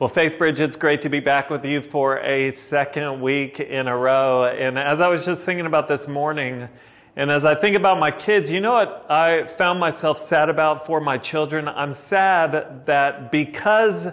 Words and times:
Well, 0.00 0.08
Faith 0.08 0.38
Bridge, 0.38 0.60
it's 0.60 0.76
great 0.76 1.02
to 1.02 1.10
be 1.10 1.20
back 1.20 1.50
with 1.50 1.62
you 1.62 1.82
for 1.82 2.20
a 2.20 2.52
second 2.52 3.20
week 3.20 3.60
in 3.60 3.86
a 3.86 3.94
row. 3.94 4.46
And 4.46 4.78
as 4.78 5.02
I 5.02 5.08
was 5.08 5.26
just 5.26 5.44
thinking 5.44 5.66
about 5.66 5.88
this 5.88 6.08
morning, 6.08 6.70
and 7.16 7.30
as 7.30 7.44
I 7.44 7.54
think 7.54 7.76
about 7.76 8.00
my 8.00 8.10
kids, 8.10 8.50
you 8.50 8.60
know 8.62 8.72
what 8.72 9.04
I 9.10 9.44
found 9.44 9.78
myself 9.78 10.16
sad 10.16 10.48
about 10.48 10.86
for 10.86 11.02
my 11.02 11.18
children? 11.18 11.68
I'm 11.68 11.92
sad 11.92 12.86
that 12.86 13.30
because 13.30 14.08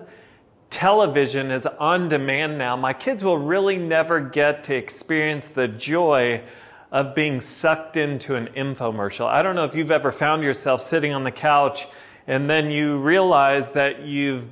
television 0.69 1.51
is 1.51 1.65
on 1.65 2.09
demand 2.09 2.57
now, 2.57 2.75
my 2.75 2.91
kids 2.91 3.23
will 3.23 3.37
really 3.37 3.77
never 3.77 4.19
get 4.19 4.65
to 4.65 4.75
experience 4.75 5.47
the 5.47 5.69
joy 5.69 6.43
of 6.91 7.15
being 7.15 7.39
sucked 7.39 7.95
into 7.95 8.35
an 8.35 8.49
infomercial. 8.57 9.25
I 9.25 9.41
don't 9.41 9.55
know 9.55 9.63
if 9.63 9.73
you've 9.73 9.91
ever 9.91 10.11
found 10.11 10.43
yourself 10.43 10.81
sitting 10.81 11.13
on 11.13 11.23
the 11.23 11.31
couch 11.31 11.87
and 12.27 12.49
then 12.49 12.69
you 12.69 12.97
realize 12.97 13.71
that 13.71 14.01
you've 14.01 14.49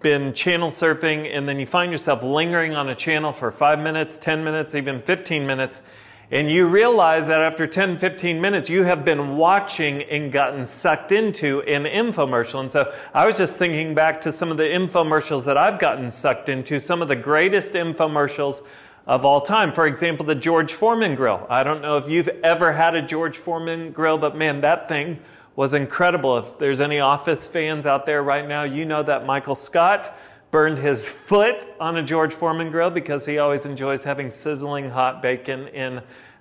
been 0.00 0.32
channel 0.32 0.68
surfing 0.68 1.34
and 1.34 1.48
then 1.48 1.58
you 1.58 1.66
find 1.66 1.90
yourself 1.90 2.22
lingering 2.22 2.74
on 2.74 2.88
a 2.88 2.94
channel 2.94 3.32
for 3.32 3.50
five 3.50 3.78
minutes, 3.78 4.18
10 4.18 4.44
minutes, 4.44 4.74
even 4.74 5.02
15 5.02 5.46
minutes, 5.46 5.82
and 6.30 6.50
you 6.50 6.66
realize 6.66 7.26
that 7.28 7.40
after 7.40 7.66
10, 7.66 7.98
15 7.98 8.38
minutes, 8.38 8.68
you 8.68 8.84
have 8.84 9.02
been 9.02 9.38
watching 9.38 10.02
and 10.02 10.30
gotten 10.30 10.66
sucked 10.66 11.10
into 11.10 11.62
an 11.62 11.84
infomercial. 11.84 12.60
And 12.60 12.70
so 12.70 12.92
I 13.14 13.24
was 13.24 13.38
just 13.38 13.56
thinking 13.56 13.94
back 13.94 14.20
to 14.22 14.32
some 14.32 14.50
of 14.50 14.58
the 14.58 14.64
infomercials 14.64 15.46
that 15.46 15.56
I've 15.56 15.78
gotten 15.78 16.10
sucked 16.10 16.50
into, 16.50 16.78
some 16.78 17.00
of 17.00 17.08
the 17.08 17.16
greatest 17.16 17.72
infomercials 17.72 18.60
of 19.06 19.24
all 19.24 19.40
time. 19.40 19.72
For 19.72 19.86
example, 19.86 20.26
the 20.26 20.34
George 20.34 20.74
Foreman 20.74 21.14
grill. 21.14 21.46
I 21.48 21.62
don't 21.62 21.80
know 21.80 21.96
if 21.96 22.10
you've 22.10 22.28
ever 22.44 22.72
had 22.72 22.94
a 22.94 23.00
George 23.00 23.38
Foreman 23.38 23.92
grill, 23.92 24.18
but 24.18 24.36
man, 24.36 24.60
that 24.60 24.86
thing 24.86 25.20
was 25.58 25.74
incredible. 25.74 26.38
If 26.38 26.56
there's 26.60 26.80
any 26.80 27.00
Office 27.00 27.48
fans 27.48 27.84
out 27.84 28.06
there 28.06 28.22
right 28.22 28.46
now, 28.46 28.62
you 28.62 28.84
know 28.84 29.02
that 29.02 29.26
Michael 29.26 29.56
Scott 29.56 30.16
burned 30.52 30.78
his 30.78 31.08
foot 31.08 31.66
on 31.80 31.96
a 31.96 32.02
George 32.04 32.32
Foreman 32.32 32.70
grill 32.70 32.90
because 32.90 33.26
he 33.26 33.38
always 33.38 33.66
enjoys 33.66 34.04
having 34.04 34.30
sizzling 34.30 34.88
hot 34.88 35.20
bacon 35.20 35.66
in 35.66 36.00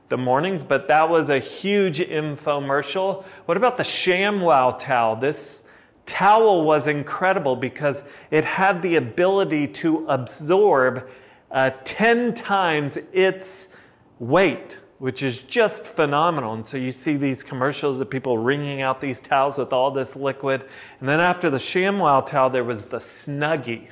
the 0.10 0.18
mornings. 0.18 0.64
But 0.64 0.88
that 0.90 1.10
was 1.10 1.32
a 1.32 1.40
huge 1.40 1.98
infomercial. 1.98 3.26
What 3.48 3.58
about 3.58 3.76
the 3.76 3.82
ShamWow 3.82 4.78
towel? 4.78 5.16
This 5.16 5.64
towel 6.06 6.64
was 6.64 6.86
incredible 6.86 7.56
because 7.56 8.04
it 8.30 8.46
had 8.46 8.84
the 8.84 8.98
ability 8.98 9.66
to 9.70 10.06
absorb 10.10 11.10
uh, 11.50 11.72
10 11.86 12.36
times 12.36 13.00
its 13.14 13.70
weight 14.20 14.80
which 15.00 15.22
is 15.22 15.42
just 15.44 15.84
phenomenal. 15.84 16.54
And 16.54 16.66
so 16.66 16.78
you 16.78 16.92
see 16.92 17.18
these 17.18 17.44
commercials 17.44 18.00
of 18.00 18.10
people 18.10 18.38
wringing 18.38 18.82
out 18.82 19.00
these 19.00 19.22
towels 19.22 19.58
with 19.58 19.72
all 19.72 19.92
this 19.92 20.16
liquid. 20.16 20.66
And 21.00 21.08
then 21.08 21.20
after 21.20 21.50
the 21.50 21.58
ShamWow 21.58 22.26
towel, 22.26 22.50
there 22.50 22.64
was 22.64 22.86
the 22.86 22.98
Snuggie. 22.98 23.90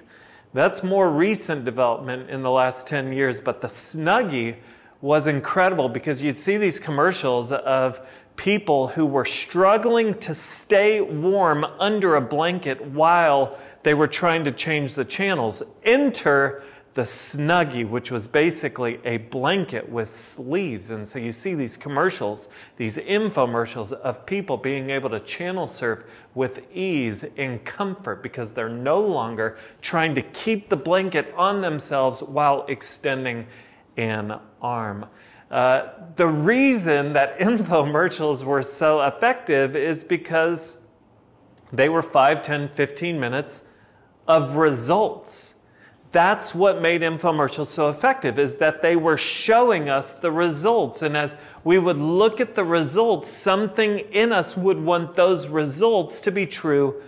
That's 0.53 0.83
more 0.83 1.09
recent 1.09 1.65
development 1.65 2.29
in 2.29 2.41
the 2.41 2.49
last 2.49 2.87
10 2.87 3.11
years, 3.11 3.41
but 3.41 3.61
the 3.61 3.67
Snuggie 3.67 4.55
was 5.01 5.27
incredible 5.27 5.89
because 5.89 6.21
you'd 6.21 6.39
see 6.39 6.57
these 6.57 6.79
commercials 6.79 7.51
of 7.51 7.99
people 8.35 8.87
who 8.87 9.05
were 9.05 9.25
struggling 9.25 10.17
to 10.19 10.33
stay 10.33 11.01
warm 11.01 11.63
under 11.79 12.15
a 12.15 12.21
blanket 12.21 12.81
while 12.81 13.57
they 13.83 13.93
were 13.93 14.07
trying 14.07 14.43
to 14.43 14.51
change 14.51 14.93
the 14.93 15.05
channels. 15.05 15.61
Enter 15.83 16.63
the 16.95 17.01
Snuggie, 17.01 17.87
which 17.87 18.09
was 18.09 18.25
basically 18.25 18.99
a 19.03 19.17
blanket 19.17 19.87
with 19.87 20.07
sleeves. 20.07 20.91
And 20.91 21.05
so 21.05 21.19
you 21.19 21.33
see 21.33 21.53
these 21.53 21.75
commercials, 21.75 22.47
these 22.77 22.95
infomercials 22.95 23.91
of 23.91 24.25
people 24.25 24.55
being 24.55 24.89
able 24.89 25.09
to 25.09 25.19
channel 25.19 25.67
surf 25.67 26.05
with 26.35 26.63
ease 26.73 27.25
and 27.35 27.63
comfort 27.65 28.23
because 28.23 28.51
they're 28.51 28.69
no 28.69 29.01
longer 29.01 29.57
trying 29.81 30.15
to 30.15 30.21
keep 30.21 30.69
the 30.69 30.77
blanket 30.77 31.33
on 31.35 31.59
themselves 31.59 32.23
while 32.23 32.65
extending 32.69 33.45
an 33.97 34.39
arm. 34.61 35.05
Uh, 35.51 35.89
the 36.15 36.27
reason 36.27 37.11
that 37.11 37.37
infomercials 37.39 38.45
were 38.45 38.63
so 38.63 39.01
effective 39.01 39.75
is 39.75 40.01
because 40.01 40.77
they 41.73 41.89
were 41.89 42.01
5, 42.01 42.41
10, 42.41 42.69
15 42.69 43.19
minutes 43.19 43.65
of 44.29 44.55
results 44.55 45.54
that's 46.15 46.55
what 46.55 46.81
made 46.81 47.01
infomercials 47.01 47.65
so 47.65 47.89
effective 47.89 48.39
is 48.39 48.55
that 48.55 48.81
they 48.81 48.95
were 48.95 49.17
showing 49.17 49.89
us 49.89 50.13
the 50.13 50.31
results. 50.31 51.01
And 51.01 51.17
as 51.17 51.35
we 51.65 51.77
would 51.77 51.97
look 51.97 52.39
at 52.39 52.55
the 52.55 52.63
results 52.63 53.29
something 53.29 53.99
in 53.99 54.31
us 54.31 54.55
would 54.55 54.81
want 54.81 55.15
those 55.15 55.47
results 55.47 56.21
to 56.21 56.31
be 56.31 56.45
true 56.45 57.03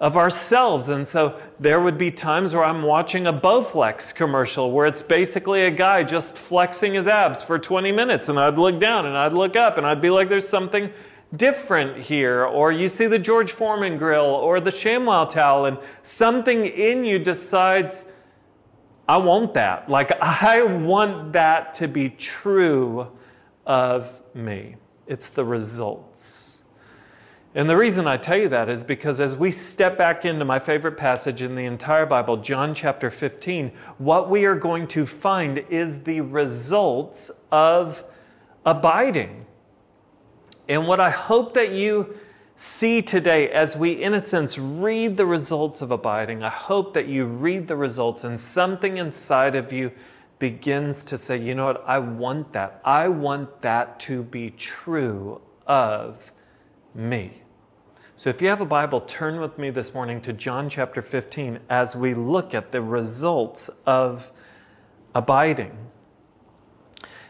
of 0.00 0.16
ourselves. 0.16 0.88
And 0.88 1.06
so 1.06 1.40
there 1.60 1.80
would 1.80 1.98
be 1.98 2.10
times 2.10 2.52
where 2.52 2.64
i'm 2.64 2.82
watching 2.82 3.28
a 3.28 3.32
bowflex 3.32 4.12
commercial 4.12 4.72
where 4.72 4.86
it's 4.86 5.02
basically 5.02 5.62
a 5.62 5.70
guy 5.70 6.02
just 6.02 6.34
flexing 6.36 6.94
his 6.94 7.06
abs 7.06 7.44
for 7.44 7.58
20 7.58 7.92
minutes 7.92 8.28
and 8.28 8.38
i'd 8.38 8.58
look 8.58 8.78
down 8.78 9.06
and 9.06 9.16
i'd 9.16 9.32
look 9.32 9.56
up 9.56 9.78
and 9.78 9.86
i'd 9.86 10.02
be 10.02 10.10
like 10.10 10.28
there's 10.28 10.48
something 10.48 10.92
different 11.34 11.96
here, 11.96 12.44
or 12.44 12.70
you 12.70 12.88
see 12.88 13.06
the 13.06 13.18
George 13.18 13.52
Foreman 13.52 13.98
grill 13.98 14.26
or 14.26 14.60
the 14.60 14.70
ShamWow 14.70 15.28
towel, 15.28 15.66
and 15.66 15.78
something 16.02 16.66
in 16.66 17.04
you 17.04 17.18
decides 17.18 18.06
I 19.08 19.18
want 19.18 19.54
that. 19.54 19.88
Like, 19.88 20.12
I 20.20 20.62
want 20.62 21.32
that 21.32 21.74
to 21.74 21.88
be 21.88 22.10
true 22.10 23.08
of 23.64 24.20
me. 24.34 24.76
It's 25.06 25.28
the 25.28 25.44
results. 25.44 26.62
And 27.54 27.70
the 27.70 27.76
reason 27.76 28.06
I 28.06 28.18
tell 28.18 28.36
you 28.36 28.50
that 28.50 28.68
is 28.68 28.84
because 28.84 29.18
as 29.18 29.34
we 29.34 29.50
step 29.50 29.96
back 29.96 30.26
into 30.26 30.44
my 30.44 30.58
favorite 30.58 30.96
passage 30.96 31.40
in 31.40 31.54
the 31.54 31.64
entire 31.64 32.04
Bible, 32.04 32.36
John 32.36 32.74
chapter 32.74 33.08
15, 33.08 33.72
what 33.96 34.28
we 34.28 34.44
are 34.44 34.56
going 34.56 34.86
to 34.88 35.06
find 35.06 35.64
is 35.70 36.00
the 36.00 36.20
results 36.20 37.30
of 37.50 38.04
abiding. 38.66 39.46
And 40.68 40.86
what 40.86 41.00
I 41.00 41.08
hope 41.08 41.54
that 41.54 41.72
you 41.72 42.18
see 42.56 43.02
today 43.02 43.50
as 43.50 43.76
we, 43.76 43.92
in 44.02 44.14
a 44.14 44.24
sense, 44.24 44.58
read 44.58 45.16
the 45.16 45.26
results 45.26 45.82
of 45.82 45.90
abiding. 45.90 46.42
I 46.42 46.48
hope 46.48 46.94
that 46.94 47.06
you 47.06 47.26
read 47.26 47.68
the 47.68 47.76
results 47.76 48.24
and 48.24 48.40
something 48.40 48.96
inside 48.96 49.54
of 49.54 49.72
you 49.72 49.92
begins 50.38 51.04
to 51.06 51.18
say, 51.18 51.38
you 51.38 51.54
know 51.54 51.66
what, 51.66 51.84
I 51.86 51.98
want 51.98 52.52
that. 52.52 52.80
I 52.84 53.08
want 53.08 53.62
that 53.62 54.00
to 54.00 54.22
be 54.22 54.50
true 54.50 55.40
of 55.66 56.32
me. 56.94 57.42
So 58.16 58.30
if 58.30 58.40
you 58.40 58.48
have 58.48 58.62
a 58.62 58.66
Bible, 58.66 59.02
turn 59.02 59.40
with 59.40 59.58
me 59.58 59.68
this 59.68 59.92
morning 59.92 60.22
to 60.22 60.32
John 60.32 60.70
chapter 60.70 61.02
15 61.02 61.58
as 61.68 61.94
we 61.94 62.14
look 62.14 62.54
at 62.54 62.72
the 62.72 62.80
results 62.80 63.68
of 63.84 64.32
abiding. 65.14 65.76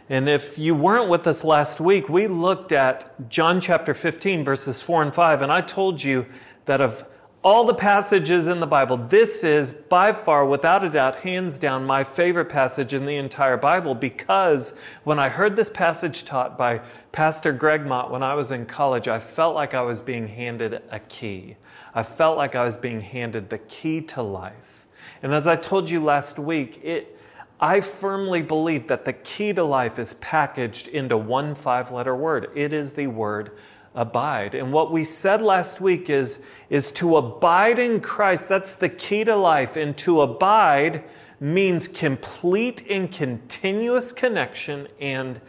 And 0.09 0.29
if 0.29 0.57
you 0.57 0.75
weren't 0.75 1.09
with 1.09 1.27
us 1.27 1.43
last 1.43 1.81
week, 1.81 2.09
we 2.09 2.29
looked 2.29 2.71
at 2.71 3.29
John 3.29 3.61
chapter 3.61 3.93
15, 3.93 4.45
verses 4.45 4.81
4 4.81 5.03
and 5.03 5.15
5, 5.15 5.43
and 5.43 5.51
I 5.51 5.61
told 5.61 6.03
you 6.03 6.27
that 6.67 6.81
of 6.81 7.05
all 7.43 7.65
the 7.65 7.75
passages 7.75 8.47
in 8.47 8.61
the 8.61 8.67
Bible, 8.67 8.97
this 8.97 9.45
is 9.45 9.73
by 9.73 10.13
far, 10.13 10.45
without 10.47 10.85
a 10.85 10.91
doubt, 10.91 11.17
hands 11.17 11.59
down, 11.59 11.85
my 11.85 12.03
favorite 12.03 12.49
passage 12.49 12.95
in 12.95 13.05
the 13.05 13.17
entire 13.17 13.57
Bible 13.57 13.95
because 13.95 14.75
when 15.05 15.19
I 15.19 15.29
heard 15.29 15.55
this 15.55 15.71
passage 15.71 16.25
taught 16.25 16.59
by 16.59 16.81
Pastor 17.13 17.53
Greg 17.53 17.87
Mott 17.87 18.11
when 18.11 18.23
I 18.23 18.35
was 18.35 18.51
in 18.53 18.67
college, 18.67 19.07
I 19.07 19.19
felt 19.19 19.55
like 19.55 19.75
I 19.75 19.83
was 19.83 20.03
being 20.03 20.27
handed 20.27 20.83
a 20.91 20.99
key. 21.01 21.57
I 21.95 22.03
felt 22.03 22.37
like 22.37 22.55
I 22.55 22.65
was 22.65 22.77
being 22.77 23.01
handed 23.01 23.49
the 23.49 23.59
key 23.59 24.01
to 24.03 24.23
life. 24.23 24.87
And 25.23 25.33
as 25.33 25.47
I 25.47 25.57
told 25.57 25.89
you 25.89 26.03
last 26.03 26.39
week, 26.39 26.81
it 26.83 27.16
I 27.61 27.81
firmly 27.81 28.43
believe 28.43 28.89
that 28.89 29.05
the 29.05 29.15
key 29.15 29.53
to 29.55 29.65
life 29.65 29.99
is 29.99 30.15
packaged 30.15 30.89
into 30.89 31.17
one 31.17 31.55
five 31.55 31.91
letter 31.91 32.15
word. 32.15 32.51
It 32.55 32.73
is 32.73 32.93
the 32.93 33.07
word 33.07 33.53
abide. 33.95 34.55
And 34.55 34.73
what 34.73 34.93
we 34.93 35.05
said 35.05 35.41
last 35.41 35.81
week 35.81 36.11
is, 36.11 36.43
is 36.69 36.91
to 36.93 37.17
abide 37.17 37.79
in 37.79 38.01
Christ. 38.01 38.49
That's 38.49 38.75
the 38.75 38.91
key 38.91 39.25
to 39.25 39.35
life. 39.35 39.77
And 39.77 39.97
to 39.99 40.21
abide 40.21 41.05
means 41.41 41.89
complete 41.89 42.83
and 42.91 43.11
continuous 43.11 44.13
connection 44.13 44.89
and 45.01 45.41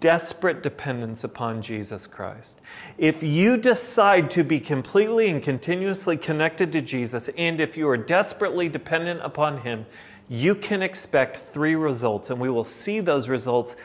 desperate 0.00 0.62
dependence 0.62 1.22
upon 1.22 1.60
Jesus 1.60 2.06
Christ. 2.06 2.62
If 2.96 3.22
you 3.22 3.58
decide 3.58 4.30
to 4.30 4.42
be 4.42 4.58
completely 4.58 5.28
and 5.28 5.42
continuously 5.42 6.16
connected 6.16 6.72
to 6.72 6.80
Jesus, 6.80 7.28
and 7.36 7.60
if 7.60 7.76
you 7.76 7.86
are 7.88 7.96
desperately 7.98 8.70
dependent 8.70 9.20
upon 9.22 9.60
Him, 9.60 9.84
you 10.28 10.54
can 10.54 10.82
expect 10.82 11.36
three 11.36 11.74
results, 11.74 12.30
and 12.30 12.40
we 12.40 12.50
will 12.50 12.64
see 12.64 13.00
those 13.00 13.28
results 13.28 13.76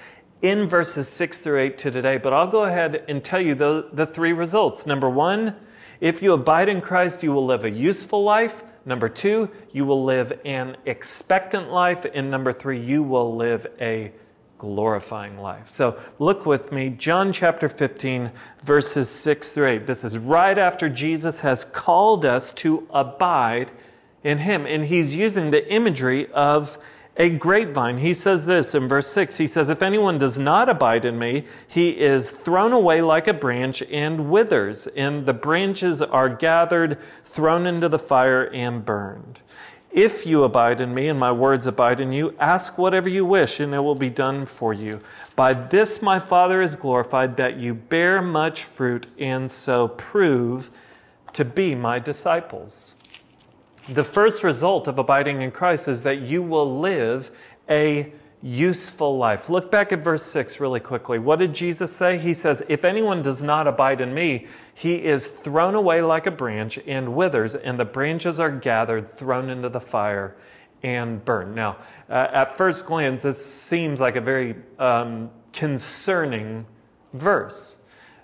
in 0.41 0.67
verses 0.67 1.07
6 1.07 1.37
through 1.39 1.59
8 1.59 1.77
to 1.77 1.91
today. 1.91 2.17
But 2.17 2.33
I'll 2.33 2.47
go 2.47 2.63
ahead 2.63 3.03
and 3.07 3.23
tell 3.23 3.41
you 3.41 3.55
the, 3.55 3.89
the 3.93 4.07
three 4.07 4.33
results. 4.33 4.85
Number 4.85 5.09
one, 5.09 5.55
if 5.99 6.23
you 6.23 6.33
abide 6.33 6.67
in 6.67 6.81
Christ, 6.81 7.21
you 7.21 7.31
will 7.31 7.45
live 7.45 7.63
a 7.63 7.69
useful 7.69 8.23
life. 8.23 8.63
Number 8.85 9.07
two, 9.07 9.49
you 9.71 9.85
will 9.85 10.03
live 10.03 10.33
an 10.43 10.77
expectant 10.85 11.71
life. 11.71 12.05
And 12.11 12.31
number 12.31 12.51
three, 12.51 12.79
you 12.79 13.03
will 13.03 13.35
live 13.35 13.67
a 13.79 14.11
glorifying 14.57 15.37
life. 15.37 15.69
So 15.69 15.99
look 16.17 16.45
with 16.45 16.71
me, 16.71 16.89
John 16.89 17.31
chapter 17.31 17.67
15, 17.67 18.31
verses 18.63 19.09
6 19.09 19.51
through 19.51 19.69
8. 19.69 19.87
This 19.87 20.03
is 20.03 20.17
right 20.17 20.57
after 20.57 20.89
Jesus 20.89 21.39
has 21.41 21.65
called 21.65 22.25
us 22.25 22.51
to 22.53 22.87
abide 22.91 23.71
in 24.23 24.39
him. 24.39 24.65
And 24.65 24.85
he's 24.85 25.15
using 25.15 25.51
the 25.51 25.71
imagery 25.71 26.31
of 26.31 26.77
a 27.17 27.29
grapevine. 27.29 27.97
He 27.97 28.13
says 28.13 28.45
this 28.45 28.73
in 28.73 28.87
verse 28.87 29.07
6. 29.07 29.37
He 29.37 29.47
says, 29.47 29.69
If 29.69 29.81
anyone 29.81 30.17
does 30.17 30.39
not 30.39 30.69
abide 30.69 31.05
in 31.05 31.19
me, 31.19 31.45
he 31.67 31.89
is 31.89 32.29
thrown 32.29 32.71
away 32.71 33.01
like 33.01 33.27
a 33.27 33.33
branch 33.33 33.81
and 33.83 34.29
withers, 34.29 34.87
and 34.87 35.25
the 35.25 35.33
branches 35.33 36.01
are 36.01 36.29
gathered, 36.29 36.97
thrown 37.25 37.67
into 37.67 37.89
the 37.89 37.99
fire, 37.99 38.45
and 38.53 38.85
burned. 38.85 39.39
If 39.91 40.25
you 40.25 40.45
abide 40.45 40.79
in 40.79 40.93
me 40.93 41.09
and 41.09 41.19
my 41.19 41.33
words 41.33 41.67
abide 41.67 41.99
in 41.99 42.13
you, 42.13 42.33
ask 42.39 42.77
whatever 42.77 43.09
you 43.09 43.25
wish, 43.25 43.59
and 43.59 43.73
it 43.73 43.79
will 43.79 43.93
be 43.93 44.09
done 44.09 44.45
for 44.45 44.73
you. 44.73 45.01
By 45.35 45.53
this 45.53 46.01
my 46.01 46.17
Father 46.17 46.61
is 46.61 46.77
glorified, 46.77 47.35
that 47.35 47.57
you 47.59 47.73
bear 47.73 48.21
much 48.21 48.63
fruit, 48.63 49.07
and 49.19 49.51
so 49.51 49.89
prove 49.89 50.71
to 51.33 51.43
be 51.43 51.75
my 51.75 51.99
disciples. 51.99 52.93
The 53.89 54.03
first 54.03 54.43
result 54.43 54.87
of 54.87 54.99
abiding 54.99 55.41
in 55.41 55.51
Christ 55.51 55.87
is 55.87 56.03
that 56.03 56.21
you 56.21 56.43
will 56.43 56.79
live 56.79 57.31
a 57.69 58.11
useful 58.43 59.17
life. 59.17 59.49
Look 59.49 59.69
back 59.71 59.91
at 59.91 60.03
verse 60.03 60.23
6 60.23 60.59
really 60.59 60.79
quickly. 60.79 61.19
What 61.19 61.39
did 61.39 61.53
Jesus 61.53 61.91
say? 61.91 62.17
He 62.17 62.33
says, 62.33 62.63
If 62.67 62.83
anyone 62.83 63.21
does 63.21 63.43
not 63.43 63.67
abide 63.67 64.01
in 64.01 64.13
me, 64.13 64.47
he 64.73 64.95
is 64.95 65.27
thrown 65.27 65.75
away 65.75 66.01
like 66.01 66.27
a 66.27 66.31
branch 66.31 66.79
and 66.87 67.15
withers, 67.15 67.55
and 67.55 67.79
the 67.79 67.85
branches 67.85 68.39
are 68.39 68.51
gathered, 68.51 69.15
thrown 69.15 69.49
into 69.49 69.69
the 69.69 69.79
fire, 69.81 70.35
and 70.83 71.23
burned. 71.23 71.55
Now, 71.55 71.77
uh, 72.09 72.27
at 72.31 72.57
first 72.57 72.85
glance, 72.85 73.23
this 73.23 73.43
seems 73.43 74.01
like 74.01 74.15
a 74.15 74.21
very 74.21 74.55
um, 74.79 75.29
concerning 75.53 76.65
verse. 77.13 77.77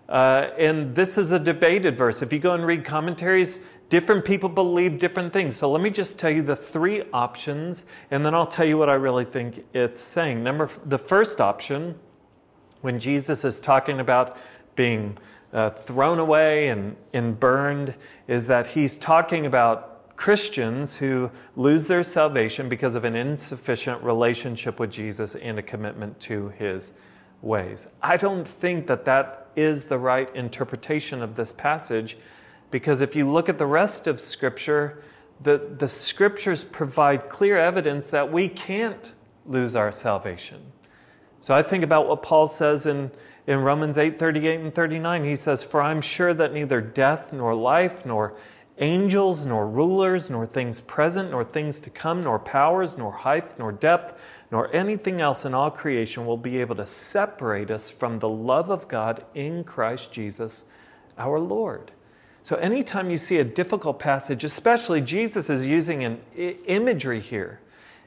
Uh, 0.10 0.50
and 0.58 0.96
this 0.96 1.18
is 1.18 1.34
a 1.34 1.40
debated 1.40 1.98
verse. 1.98 2.22
If 2.22 2.32
you 2.32 2.40
go 2.40 2.54
and 2.54 2.66
read 2.66 2.86
commentaries, 2.86 3.60
different 3.90 4.26
people 4.26 4.50
believe 4.50 5.00
different 5.00 5.32
things. 5.32 5.56
So 5.56 5.72
let 5.72 5.82
me 5.82 5.90
just 5.90 6.18
tell 6.18 6.30
you 6.30 6.42
the 6.42 6.56
three 6.56 7.04
options, 7.14 7.86
and 8.12 8.26
then 8.26 8.34
I'll 8.34 8.48
tell 8.48 8.66
you 8.66 8.78
what 8.78 8.90
I 8.90 8.96
really 8.96 9.26
think 9.26 9.66
it's 9.74 10.00
saying. 10.00 10.44
Number 10.44 10.70
the 10.86 10.98
first 10.98 11.40
option, 11.40 11.96
when 12.82 13.00
Jesus 13.00 13.46
is 13.46 13.60
talking 13.62 14.00
about 14.00 14.38
being 14.76 15.18
uh, 15.54 15.70
thrown 15.72 16.20
away 16.20 16.68
and, 16.68 16.96
and 17.14 17.40
burned, 17.40 17.96
is 18.28 18.48
that 18.48 18.68
he's 18.68 18.98
talking 18.98 19.46
about 19.46 20.16
Christians 20.18 20.96
who 20.96 21.30
lose 21.56 21.88
their 21.88 22.04
salvation 22.04 22.68
because 22.68 22.96
of 22.96 23.06
an 23.06 23.16
insufficient 23.16 24.02
relationship 24.04 24.80
with 24.80 24.92
Jesus 24.92 25.36
and 25.36 25.60
a 25.60 25.62
commitment 25.62 26.20
to 26.22 26.50
his 26.50 26.92
ways. 27.42 27.88
I 28.02 28.18
don't 28.18 28.48
think 28.48 28.88
that 28.88 29.06
that 29.06 29.48
is 29.56 29.86
the 29.86 29.98
right 29.98 30.36
interpretation 30.36 31.22
of 31.22 31.36
this 31.36 31.52
passage 31.52 32.18
because 32.72 33.02
if 33.02 33.16
you 33.16 33.30
look 33.30 33.50
at 33.50 33.58
the 33.58 33.66
rest 33.66 34.08
of 34.08 34.20
Scripture, 34.20 35.04
the, 35.42 35.58
the 35.58 35.88
Scriptures 35.88 36.64
provide 36.64 37.30
clear 37.30 37.58
evidence 37.58 38.10
that 38.10 38.32
we 38.32 38.50
can't 38.50 39.14
lose 39.46 39.76
our 39.76 39.92
salvation. 39.92 40.62
So 41.40 41.54
I 41.54 41.64
think 41.64 41.84
about 41.84 42.08
what 42.08 42.22
Paul 42.24 42.48
says 42.48 42.88
in, 42.88 43.12
in 43.46 43.60
Romans 43.60 43.98
8 43.98 44.20
38 44.20 44.60
and 44.60 44.74
39. 44.74 45.24
He 45.24 45.36
says, 45.36 45.64
For 45.64 45.82
I'm 45.82 46.02
sure 46.02 46.34
that 46.34 46.54
neither 46.54 46.82
death, 46.82 47.32
nor 47.32 47.56
life, 47.56 48.06
nor 48.06 48.36
angels, 48.80 49.46
nor 49.46 49.68
rulers, 49.68 50.30
nor 50.30 50.46
things 50.46 50.82
present, 50.82 51.32
nor 51.32 51.44
things 51.44 51.80
to 51.80 51.90
come, 51.90 52.22
nor 52.22 52.40
powers, 52.40 52.98
nor 52.98 53.12
height, 53.12 53.58
nor 53.58 53.72
depth, 53.72 54.20
nor 54.52 54.74
anything 54.76 55.22
else 55.22 55.46
in 55.46 55.54
all 55.54 55.72
creation 55.72 56.26
will 56.26 56.38
be 56.38 56.60
able 56.60 56.76
to 56.76 56.86
separate 56.86 57.72
us 57.72 57.90
from 57.90 58.20
the 58.20 58.30
love 58.30 58.70
of 58.70 58.88
God 58.88 59.26
in 59.34 59.64
Christ 59.64 60.12
Jesus 60.12 60.66
our 61.18 61.40
Lord. 61.40 61.92
So, 62.44 62.56
anytime 62.58 63.10
you 63.10 63.18
see 63.18 63.38
a 63.38 63.44
difficult 63.44 64.00
passage, 64.00 64.44
especially 64.44 65.02
Jesus 65.02 65.50
is 65.50 65.66
using 65.66 66.04
an 66.04 66.20
imagery 66.36 67.20
here. 67.20 67.60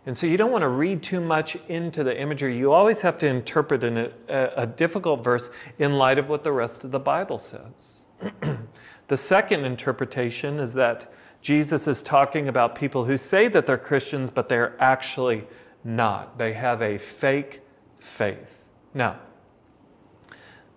And 0.06 0.16
so, 0.16 0.26
you 0.26 0.36
don't 0.36 0.50
want 0.50 0.62
to 0.62 0.68
read 0.68 1.02
too 1.02 1.20
much 1.20 1.56
into 1.68 2.02
the 2.02 2.18
imagery. 2.18 2.56
You 2.56 2.72
always 2.72 3.02
have 3.02 3.18
to 3.18 3.26
interpret 3.26 3.84
in 3.84 3.98
a, 3.98 4.10
a 4.56 4.66
difficult 4.66 5.22
verse 5.22 5.50
in 5.78 5.94
light 5.94 6.18
of 6.18 6.28
what 6.28 6.42
the 6.42 6.52
rest 6.52 6.84
of 6.84 6.90
the 6.90 6.98
Bible 6.98 7.38
says. 7.38 8.04
the 9.08 9.16
second 9.16 9.64
interpretation 9.64 10.58
is 10.58 10.72
that 10.74 11.12
Jesus 11.42 11.88
is 11.88 12.02
talking 12.02 12.48
about 12.48 12.74
people 12.74 13.04
who 13.04 13.16
say 13.16 13.48
that 13.48 13.66
they're 13.66 13.78
Christians, 13.78 14.30
but 14.30 14.48
they're 14.48 14.76
actually 14.78 15.46
not. 15.84 16.38
They 16.38 16.52
have 16.52 16.82
a 16.82 16.98
fake 16.98 17.60
faith. 17.98 18.66
Now, 18.92 19.18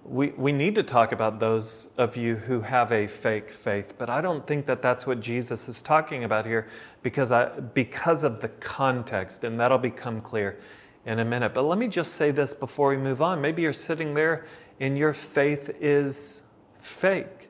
we, 0.05 0.29
we 0.29 0.51
need 0.51 0.75
to 0.75 0.83
talk 0.83 1.13
about 1.13 1.39
those 1.39 1.89
of 1.97 2.17
you 2.17 2.35
who 2.35 2.61
have 2.61 2.91
a 2.91 3.07
fake 3.07 3.50
faith, 3.50 3.94
but 3.97 4.09
I 4.09 4.19
don't 4.19 4.45
think 4.45 4.65
that 4.65 4.81
that's 4.81 5.07
what 5.07 5.21
Jesus 5.21 5.69
is 5.69 5.81
talking 5.81 6.25
about 6.25 6.45
here 6.45 6.67
because, 7.01 7.31
I, 7.31 7.45
because 7.59 8.23
of 8.23 8.41
the 8.41 8.50
context, 8.50 9.44
and 9.44 9.59
that'll 9.59 9.77
become 9.77 10.19
clear 10.19 10.59
in 11.05 11.19
a 11.19 11.25
minute. 11.25 11.53
But 11.53 11.63
let 11.63 11.77
me 11.77 11.88
just 11.88 12.13
say 12.13 12.31
this 12.31 12.53
before 12.53 12.89
we 12.89 12.97
move 12.97 13.21
on. 13.21 13.39
Maybe 13.41 13.61
you're 13.61 13.71
sitting 13.71 14.13
there 14.13 14.45
and 14.79 14.97
your 14.97 15.13
faith 15.13 15.69
is 15.79 16.41
fake. 16.81 17.49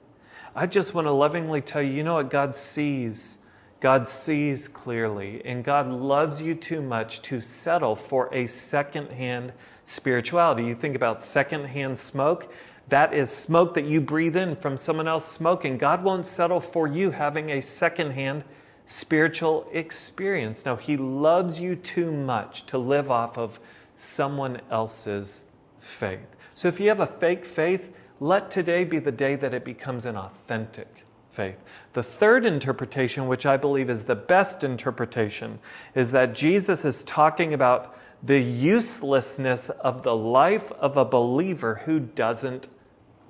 I 0.55 0.67
just 0.67 0.93
want 0.93 1.07
to 1.07 1.11
lovingly 1.11 1.61
tell 1.61 1.81
you 1.81 1.91
you 1.91 2.03
know 2.03 2.15
what 2.15 2.29
God 2.29 2.55
sees? 2.55 3.39
God 3.79 4.07
sees 4.07 4.67
clearly, 4.67 5.41
and 5.43 5.61
God 5.61 5.89
loves 5.89 6.41
you 6.41 6.55
too 6.55 6.81
much 6.81 7.21
to 7.23 7.41
settle 7.41 7.97
for 7.97 8.33
a 8.33 8.45
second 8.45 9.11
hand 9.11 9.51
spirituality. 9.85 10.63
You 10.65 10.75
think 10.75 10.95
about 10.95 11.23
secondhand 11.23 11.97
smoke, 11.97 12.51
that 12.89 13.13
is 13.13 13.29
smoke 13.29 13.73
that 13.75 13.85
you 13.85 14.01
breathe 14.01 14.35
in 14.35 14.55
from 14.55 14.77
someone 14.77 15.07
else 15.07 15.25
smoking. 15.25 15.77
God 15.77 16.03
won't 16.03 16.27
settle 16.27 16.59
for 16.59 16.87
you 16.87 17.11
having 17.11 17.51
a 17.51 17.61
secondhand 17.61 18.43
spiritual 18.85 19.67
experience. 19.71 20.65
No, 20.65 20.75
He 20.75 20.97
loves 20.97 21.59
you 21.59 21.75
too 21.75 22.11
much 22.11 22.65
to 22.67 22.77
live 22.77 23.09
off 23.09 23.37
of 23.37 23.59
someone 23.95 24.59
else's 24.69 25.43
faith. 25.79 26.35
So 26.53 26.67
if 26.67 26.79
you 26.79 26.89
have 26.89 26.99
a 26.99 27.07
fake 27.07 27.45
faith, 27.45 27.93
let 28.19 28.51
today 28.51 28.83
be 28.83 28.99
the 28.99 29.11
day 29.11 29.35
that 29.35 29.53
it 29.53 29.65
becomes 29.65 30.05
an 30.05 30.17
authentic 30.17 31.05
faith. 31.29 31.57
The 31.93 32.03
third 32.03 32.45
interpretation, 32.45 33.27
which 33.27 33.45
I 33.45 33.57
believe 33.57 33.89
is 33.89 34.03
the 34.03 34.15
best 34.15 34.63
interpretation, 34.63 35.59
is 35.95 36.11
that 36.11 36.35
Jesus 36.35 36.85
is 36.85 37.03
talking 37.03 37.53
about 37.53 37.97
the 38.23 38.39
uselessness 38.39 39.69
of 39.69 40.03
the 40.03 40.15
life 40.15 40.71
of 40.73 40.95
a 40.95 41.03
believer 41.03 41.81
who 41.85 41.99
doesn't 41.99 42.69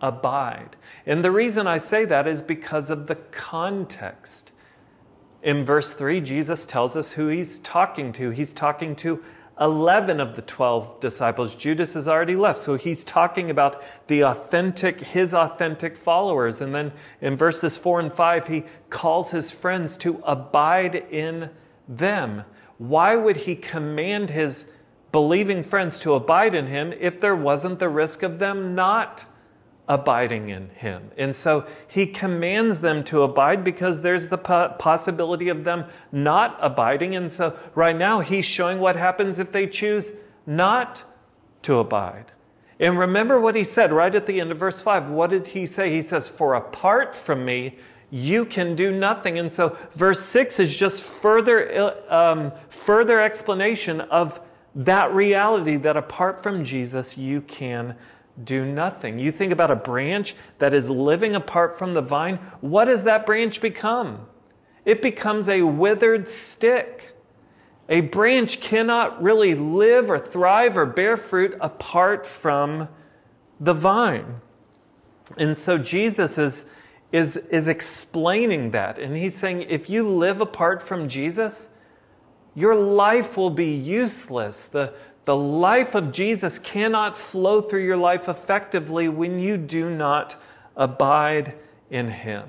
abide. 0.01 0.75
And 1.05 1.23
the 1.23 1.31
reason 1.31 1.65
I 1.65 1.79
say 1.79 2.05
that 2.05 2.27
is 2.27 2.41
because 2.41 2.89
of 2.91 3.07
the 3.07 3.15
context. 3.15 4.51
In 5.41 5.65
verse 5.65 5.93
3, 5.93 6.21
Jesus 6.21 6.65
tells 6.65 6.95
us 6.95 7.13
who 7.13 7.27
he's 7.27 7.59
talking 7.59 8.13
to. 8.13 8.29
He's 8.29 8.53
talking 8.53 8.95
to 8.97 9.23
11 9.59 10.19
of 10.19 10.35
the 10.35 10.41
12 10.43 10.99
disciples. 10.99 11.55
Judas 11.55 11.93
has 11.93 12.07
already 12.07 12.35
left. 12.35 12.59
So 12.59 12.75
he's 12.75 13.03
talking 13.03 13.49
about 13.49 13.83
the 14.07 14.23
authentic, 14.23 15.01
his 15.01 15.33
authentic 15.33 15.97
followers. 15.97 16.61
And 16.61 16.73
then 16.73 16.91
in 17.21 17.35
verses 17.35 17.77
4 17.77 17.99
and 17.99 18.13
5, 18.13 18.47
he 18.47 18.63
calls 18.89 19.31
his 19.31 19.51
friends 19.51 19.97
to 19.97 20.21
abide 20.25 20.95
in 20.95 21.49
them. 21.87 22.43
Why 22.77 23.15
would 23.15 23.37
he 23.37 23.55
command 23.55 24.29
his 24.29 24.67
believing 25.13 25.63
friends 25.63 25.99
to 25.99 26.15
abide 26.15 26.55
in 26.55 26.67
him 26.67 26.91
if 26.99 27.21
there 27.21 27.35
wasn't 27.35 27.79
the 27.79 27.87
risk 27.87 28.23
of 28.23 28.39
them 28.39 28.75
not 28.75 29.25
abiding 29.87 30.49
in 30.49 30.69
him. 30.69 31.11
And 31.17 31.35
so 31.35 31.67
he 31.87 32.07
commands 32.07 32.79
them 32.79 33.03
to 33.05 33.21
abide 33.21 33.63
because 33.63 34.01
there's 34.01 34.29
the 34.29 34.37
possibility 34.37 35.49
of 35.49 35.63
them 35.63 35.85
not 36.11 36.57
abiding. 36.59 37.15
And 37.15 37.31
so 37.31 37.57
right 37.75 37.95
now 37.95 38.21
he's 38.21 38.45
showing 38.45 38.79
what 38.79 38.95
happens 38.95 39.37
if 39.37 39.51
they 39.51 39.67
choose 39.67 40.13
not 40.47 41.03
to 41.61 41.77
abide. 41.77 42.31
And 42.79 42.97
remember 42.97 43.39
what 43.39 43.55
he 43.55 43.63
said 43.63 43.93
right 43.93 44.13
at 44.13 44.25
the 44.25 44.41
end 44.41 44.51
of 44.51 44.57
verse 44.57 44.81
5. 44.81 45.09
What 45.09 45.29
did 45.29 45.47
he 45.47 45.67
say? 45.67 45.91
He 45.91 46.01
says, 46.01 46.27
For 46.27 46.55
apart 46.55 47.13
from 47.13 47.45
me, 47.45 47.77
you 48.09 48.45
can 48.45 48.75
do 48.75 48.91
nothing. 48.91 49.37
And 49.37 49.53
so 49.53 49.77
verse 49.93 50.23
6 50.25 50.59
is 50.59 50.75
just 50.75 51.03
further, 51.03 52.11
um, 52.11 52.51
further 52.69 53.21
explanation 53.21 54.01
of 54.01 54.41
that 54.75 55.13
reality 55.13 55.77
that 55.77 55.97
apart 55.97 56.41
from 56.41 56.63
Jesus, 56.63 57.17
you 57.17 57.41
can 57.41 57.95
do 58.43 58.65
nothing. 58.65 59.19
You 59.19 59.31
think 59.31 59.51
about 59.51 59.69
a 59.69 59.75
branch 59.75 60.35
that 60.57 60.73
is 60.73 60.89
living 60.89 61.35
apart 61.35 61.77
from 61.77 61.93
the 61.93 62.01
vine, 62.01 62.39
what 62.61 62.85
does 62.85 63.03
that 63.03 63.25
branch 63.25 63.61
become? 63.61 64.25
It 64.85 65.01
becomes 65.01 65.47
a 65.49 65.61
withered 65.61 66.27
stick. 66.27 67.15
A 67.89 68.01
branch 68.01 68.59
cannot 68.59 69.21
really 69.21 69.55
live 69.55 70.09
or 70.09 70.17
thrive 70.17 70.77
or 70.77 70.85
bear 70.85 71.17
fruit 71.17 71.55
apart 71.61 72.25
from 72.25 72.89
the 73.59 73.73
vine. 73.73 74.41
And 75.37 75.57
so 75.57 75.77
Jesus 75.77 76.37
is, 76.37 76.65
is, 77.11 77.37
is 77.37 77.67
explaining 77.67 78.71
that. 78.71 78.97
And 78.97 79.15
he's 79.15 79.35
saying 79.35 79.63
if 79.63 79.89
you 79.89 80.07
live 80.07 80.41
apart 80.41 80.81
from 80.81 81.07
Jesus, 81.07 81.69
your 82.55 82.75
life 82.75 83.37
will 83.37 83.49
be 83.49 83.71
useless. 83.71 84.67
The, 84.67 84.93
the 85.25 85.35
life 85.35 85.95
of 85.95 86.11
Jesus 86.11 86.59
cannot 86.59 87.17
flow 87.17 87.61
through 87.61 87.85
your 87.85 87.97
life 87.97 88.29
effectively 88.29 89.07
when 89.07 89.39
you 89.39 89.57
do 89.57 89.89
not 89.89 90.35
abide 90.75 91.55
in 91.89 92.09
Him. 92.09 92.47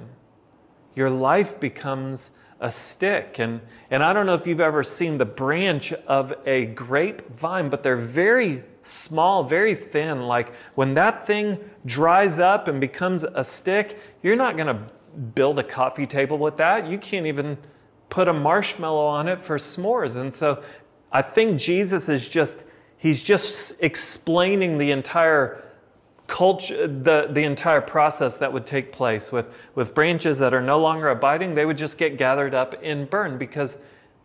Your 0.95 1.11
life 1.11 1.59
becomes 1.59 2.31
a 2.61 2.71
stick. 2.71 3.39
And, 3.39 3.61
and 3.91 4.03
I 4.03 4.13
don't 4.13 4.27
know 4.27 4.35
if 4.35 4.47
you've 4.47 4.61
ever 4.61 4.83
seen 4.83 5.19
the 5.19 5.25
branch 5.25 5.93
of 5.93 6.33
a 6.47 6.67
grapevine, 6.67 7.69
but 7.69 7.83
they're 7.83 7.97
very 7.97 8.63
small, 8.83 9.45
very 9.45 9.75
thin. 9.75 10.23
Like 10.23 10.53
when 10.75 10.95
that 10.95 11.27
thing 11.27 11.59
dries 11.85 12.39
up 12.39 12.69
and 12.69 12.81
becomes 12.81 13.25
a 13.25 13.45
stick, 13.45 13.99
you're 14.23 14.37
not 14.37 14.57
going 14.57 14.69
to 14.69 14.81
build 15.35 15.59
a 15.59 15.63
coffee 15.63 16.07
table 16.07 16.39
with 16.39 16.57
that. 16.57 16.89
You 16.89 16.99
can't 16.99 17.27
even 17.27 17.59
put 18.09 18.29
a 18.29 18.33
marshmallow 18.33 19.07
on 19.07 19.29
it 19.29 19.41
for 19.41 19.59
s'mores. 19.59 20.17
And 20.17 20.35
so 20.35 20.63
I 21.13 21.23
think 21.23 21.59
Jesus 21.59 22.09
is 22.09 22.29
just, 22.29 22.65
he's 22.97 23.23
just 23.23 23.75
explaining 23.81 24.79
the 24.79 24.91
entire 24.91 25.65
culture, 26.27 26.87
the, 26.87 27.29
the 27.31 27.43
entire 27.43 27.81
process 27.81 28.37
that 28.39 28.53
would 28.53 28.67
take 28.67 28.93
place 28.93 29.31
with, 29.31 29.47
with 29.75 29.95
branches 29.95 30.39
that 30.39 30.55
are 30.55 30.63
no 30.63 30.79
longer 30.79 31.11
abiding, 31.11 31.55
they 31.55 31.67
would 31.67 31.79
just 31.79 31.99
get 31.99 32.17
gathered 32.17 32.55
up 32.55 32.75
and 32.83 33.09
burned 33.11 33.39
because 33.39 33.79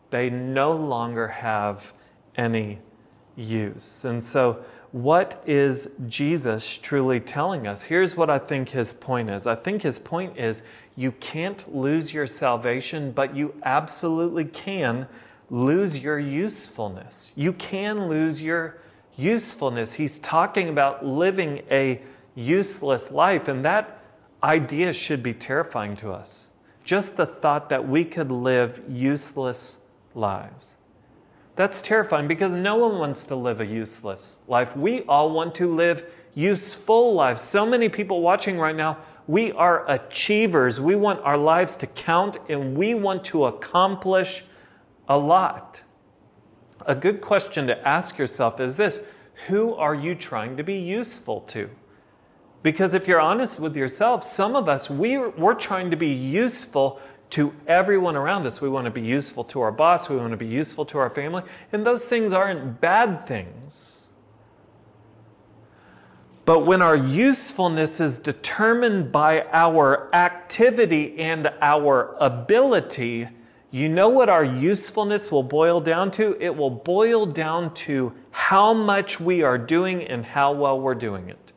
they 0.10 0.30
no 0.30 0.72
longer 0.72 1.28
have 1.28 1.94
any 2.36 2.80
use. 3.36 4.06
And 4.06 4.24
so, 4.24 4.64
what 4.92 5.44
is 5.46 5.92
Jesus 6.08 6.78
truly 6.78 7.20
telling 7.20 7.68
us? 7.68 7.84
Here's 7.84 8.16
what 8.16 8.30
I 8.30 8.40
think 8.40 8.70
his 8.70 8.94
point 8.94 9.30
is 9.30 9.46
I 9.46 9.56
think 9.56 9.84
his 9.84 10.00
point 10.00 10.38
is 10.38 10.64
you 10.96 11.12
can't 11.14 11.76
lose 11.76 12.14
your 12.14 12.28
salvation, 12.28 13.12
but 13.12 13.36
you 13.36 13.54
absolutely 13.64 14.46
can 14.46 15.08
lose 15.50 16.00
your 16.00 16.20
usefulness. 16.20 17.34
You 17.36 17.54
can 17.54 18.08
lose 18.08 18.42
your 18.42 18.78
usefulness. 19.16 19.94
He's 19.94 20.20
talking 20.20 20.70
about 20.70 21.06
living 21.06 21.64
a 21.70 22.02
useless 22.36 23.12
life, 23.12 23.48
and 23.48 23.64
that 23.66 24.04
idea 24.44 24.94
should 24.94 25.22
be 25.22 25.34
terrifying 25.34 25.96
to 25.98 26.12
us. 26.12 26.48
Just 26.84 27.18
the 27.18 27.26
thought 27.26 27.70
that 27.70 27.88
we 27.88 28.06
could 28.06 28.32
live 28.32 28.82
useless 28.88 29.78
lives. 30.16 30.76
That's 31.60 31.82
terrifying 31.82 32.30
because 32.30 32.56
no 32.56 32.78
one 32.78 33.00
wants 33.00 33.26
to 33.26 33.36
live 33.36 33.60
a 33.60 33.66
useless 33.66 34.38
life. 34.48 34.78
We 34.78 35.02
all 35.10 35.32
want 35.32 35.54
to 35.56 35.76
live 35.76 36.06
useful 36.34 37.14
lives. 37.14 37.42
So 37.42 37.66
many 37.66 37.90
people 37.90 38.22
watching 38.22 38.58
right 38.58 38.74
now, 38.74 39.00
we 39.28 39.52
are 39.52 39.84
achievers. 39.92 40.80
We 40.80 40.96
want 40.96 41.20
our 41.20 41.36
lives 41.36 41.76
to 41.76 41.88
count 41.88 42.38
and 42.48 42.78
we 42.78 42.94
want 42.94 43.26
to 43.26 43.44
accomplish 43.44 44.46
a 45.10 45.18
lot 45.18 45.82
a 46.86 46.96
good 46.96 47.20
question 47.20 47.68
to 47.68 47.88
ask 47.88 48.18
yourself 48.18 48.62
is 48.62 48.78
this 48.78 49.00
Who 49.48 49.74
are 49.74 49.96
you 49.96 50.16
trying 50.16 50.56
to 50.56 50.64
be 50.64 50.76
useful 50.76 51.42
to? 51.42 51.70
Because 52.64 52.94
if 52.94 53.06
you're 53.06 53.20
honest 53.20 53.60
with 53.60 53.76
yourself, 53.76 54.24
some 54.24 54.56
of 54.56 54.70
us, 54.70 54.90
we're, 54.90 55.30
we're 55.32 55.54
trying 55.54 55.92
to 55.92 55.98
be 55.98 56.08
useful 56.08 57.02
to 57.32 57.54
everyone 57.68 58.16
around 58.16 58.46
us. 58.46 58.62
We 58.62 58.70
want 58.70 58.86
to 58.86 58.92
be 58.92 59.02
useful 59.02 59.44
to 59.46 59.62
our 59.62 59.72
boss, 59.72 60.10
we 60.10 60.18
want 60.18 60.32
to 60.32 60.38
be 60.38 60.48
useful 60.48 60.86
to 60.86 60.98
our 60.98 61.10
family, 61.10 61.44
and 61.72 61.86
those 61.86 62.06
things 62.06 62.34
aren't 62.34 62.82
bad 62.82 63.26
things. 63.28 64.08
But 66.46 66.66
when 66.66 66.82
our 66.82 66.96
usefulness 66.96 68.00
is 68.00 68.18
determined 68.18 69.12
by 69.12 69.44
our 69.54 70.10
activity 70.16 71.16
and 71.20 71.52
our 71.62 72.16
ability, 72.20 73.28
you 73.70 73.88
know 73.88 74.10
what 74.10 74.30
our 74.30 74.44
usefulness 74.44 75.32
will 75.32 75.44
boil 75.44 75.80
down 75.80 76.10
to? 76.12 76.36
It 76.40 76.56
will 76.56 76.72
boil 76.72 77.28
down 77.28 77.76
to 77.76 78.14
how 78.32 78.74
much 78.74 79.20
we 79.20 79.44
are 79.44 79.60
doing 79.60 80.02
and 80.04 80.26
how 80.26 80.54
well 80.54 80.80
we're 80.80 80.96
doing 80.96 81.30
it. 81.30 81.49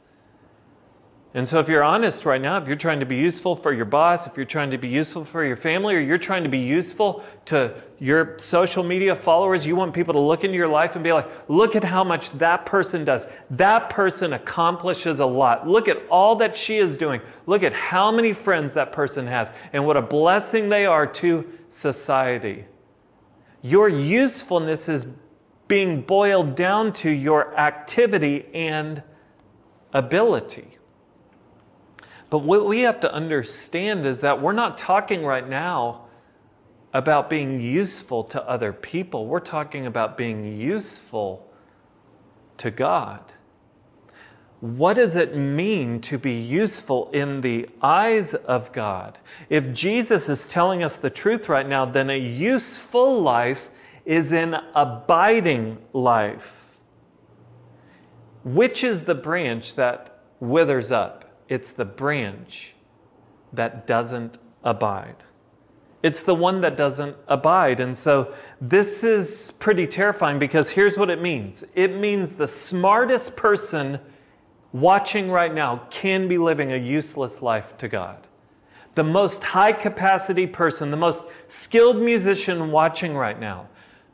And 1.35 1.49
so, 1.49 1.59
if 1.61 1.69
you're 1.69 1.83
honest 1.83 2.27
right 2.27 2.41
now, 2.41 2.59
if 2.59 2.67
you're 2.67 2.77
trying 2.77 3.01
to 3.01 3.07
be 3.07 3.17
useful 3.17 3.57
for 3.57 3.73
your 3.73 3.87
boss, 3.87 4.27
if 4.27 4.37
you're 4.37 4.45
trying 4.45 4.71
to 4.71 4.77
be 4.77 4.89
useful 4.89 5.25
for 5.25 5.43
your 5.43 5.57
family, 5.57 5.95
or 5.95 6.01
you're 6.01 6.19
trying 6.19 6.43
to 6.43 6.51
be 6.51 6.59
useful 6.59 7.25
to 7.47 7.75
your 7.99 8.39
social 8.39 8.83
media 8.83 9.17
followers, 9.17 9.65
you 9.65 9.75
want 9.75 9.95
people 9.95 10.12
to 10.12 10.21
look 10.21 10.45
into 10.45 10.59
your 10.59 10.69
life 10.69 10.95
and 10.95 11.03
be 11.03 11.11
like, 11.11 11.27
look 11.49 11.75
at 11.75 11.85
how 11.85 12.05
much 12.05 12.31
that 12.33 12.67
person 12.67 13.07
does. 13.07 13.27
That 13.49 13.89
person 13.89 14.35
accomplishes 14.35 15.21
a 15.21 15.27
lot. 15.27 15.67
Look 15.67 15.89
at 15.89 16.03
all 16.11 16.37
that 16.37 16.55
she 16.55 16.77
is 16.77 16.99
doing. 16.99 17.23
Look 17.47 17.62
at 17.62 17.73
how 17.73 18.12
many 18.12 18.35
friends 18.35 18.75
that 18.75 18.93
person 18.93 19.27
has 19.27 19.55
and 19.73 19.87
what 19.87 19.97
a 19.97 20.03
blessing 20.03 20.69
they 20.69 20.85
are 20.85 21.07
to 21.07 21.51
society. 21.71 22.67
Your 23.62 23.89
usefulness 23.89 24.87
is 24.91 25.07
being 25.67 26.03
boiled 26.03 26.57
down 26.57 26.93
to 26.93 27.09
your 27.09 27.57
activity 27.59 28.45
and 28.53 29.03
ability. 29.95 30.77
But 32.33 32.45
what 32.45 32.65
we 32.65 32.81
have 32.81 32.99
to 33.01 33.12
understand 33.12 34.07
is 34.07 34.21
that 34.21 34.41
we're 34.41 34.55
not 34.55 34.79
talking 34.79 35.23
right 35.23 35.47
now 35.47 36.07
about 36.95 37.29
being 37.29 37.61
useful 37.61 38.25
to 38.25 38.43
other 38.49 38.73
people. 38.73 39.27
We're 39.27 39.39
talking 39.39 39.85
about 39.85 40.17
being 40.17 40.59
useful 40.59 41.47
to 42.57 42.71
God. 42.71 43.21
What 44.61 44.95
does 44.95 45.15
it 45.15 45.37
mean 45.37 46.01
to 46.01 46.17
be 46.17 46.33
useful 46.33 47.11
in 47.11 47.43
the 47.43 47.69
eyes 47.83 48.33
of 48.33 48.73
God? 48.73 49.19
If 49.51 49.71
Jesus 49.75 50.31
is 50.31 50.47
telling 50.47 50.83
us 50.83 50.97
the 50.97 51.11
truth 51.11 51.51
right 51.51 51.69
now, 51.69 51.85
then 51.85 52.09
a 52.09 52.19
useful 52.19 53.21
life 53.21 53.71
is 54.07 54.33
an 54.33 54.57
abiding 54.75 55.77
life. 55.93 56.79
Which 58.43 58.83
is 58.83 59.05
the 59.05 59.15
branch 59.15 59.75
that 59.75 60.23
withers 60.41 60.91
up? 60.91 61.22
It's 61.52 61.75
the 61.75 61.85
branch 61.85 62.73
that 63.52 63.87
doesn't 63.87 64.38
abide. 64.64 65.16
It's 66.02 66.23
the 66.23 66.35
one 66.35 66.62
that 66.62 66.78
doesn't 66.78 67.14
abide. 67.28 67.78
And 67.78 67.94
so 67.94 68.32
this 68.59 69.04
is 69.04 69.52
pretty 69.59 69.87
terrifying 69.87 70.38
because 70.38 70.71
here's 70.71 70.97
what 70.97 71.11
it 71.11 71.21
means 71.21 71.62
it 71.75 71.94
means 71.94 72.37
the 72.37 72.47
smartest 72.47 73.37
person 73.37 74.00
watching 74.73 75.30
right 75.30 75.52
now 75.52 75.87
can 75.90 76.26
be 76.26 76.38
living 76.38 76.73
a 76.73 76.76
useless 76.78 77.42
life 77.42 77.76
to 77.76 77.87
God. 77.87 78.26
The 78.94 79.04
most 79.04 79.44
high 79.44 79.73
capacity 79.73 80.47
person, 80.47 80.90
the 80.90 80.97
most 80.97 81.23
skilled 81.49 82.00
musician 82.00 82.71
watching 82.71 83.14
right 83.14 83.38
now, 83.38 83.68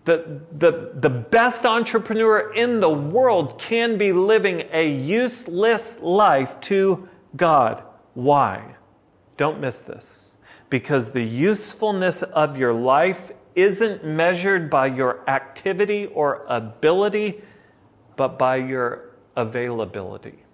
the, 0.07 0.41
the, 0.59 0.91
the 0.95 1.11
best 1.11 1.65
entrepreneur 1.65 2.53
in 2.53 2.81
the 2.81 2.91
world 2.91 3.61
can 3.61 3.97
be 3.97 4.13
living 4.13 4.65
a 4.73 4.91
useless 4.91 5.99
life 6.01 6.61
to 6.63 7.09
God. 7.37 7.83
Why? 8.15 8.77
Don't 9.37 9.61
miss 9.61 9.79
this. 9.81 10.37
Because 10.71 11.13
the 11.13 11.23
usefulness 11.23 12.23
of 12.23 12.59
your 12.59 12.73
life 12.73 13.33
isn't 13.55 14.05
measured 14.05 14.71
by 14.71 14.87
your 14.87 15.29
activity 15.29 16.07
or 16.07 16.45
ability, 16.49 17.43
but 18.17 18.39
by 18.39 18.57
your 18.57 19.15
availability. 19.37 20.45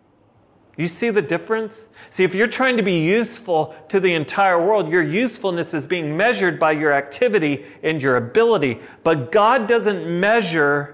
You 0.76 0.88
see 0.88 1.10
the 1.10 1.22
difference? 1.22 1.88
See, 2.10 2.24
if 2.24 2.34
you're 2.34 2.46
trying 2.46 2.76
to 2.78 2.82
be 2.82 2.98
useful 2.98 3.74
to 3.88 4.00
the 4.00 4.14
entire 4.14 4.60
world, 4.60 4.90
your 4.90 5.02
usefulness 5.02 5.72
is 5.72 5.86
being 5.86 6.16
measured 6.16 6.58
by 6.58 6.72
your 6.72 6.92
activity 6.92 7.64
and 7.82 8.02
your 8.02 8.16
ability. 8.16 8.80
But 9.04 9.30
God 9.30 9.68
doesn't 9.68 10.20
measure 10.20 10.93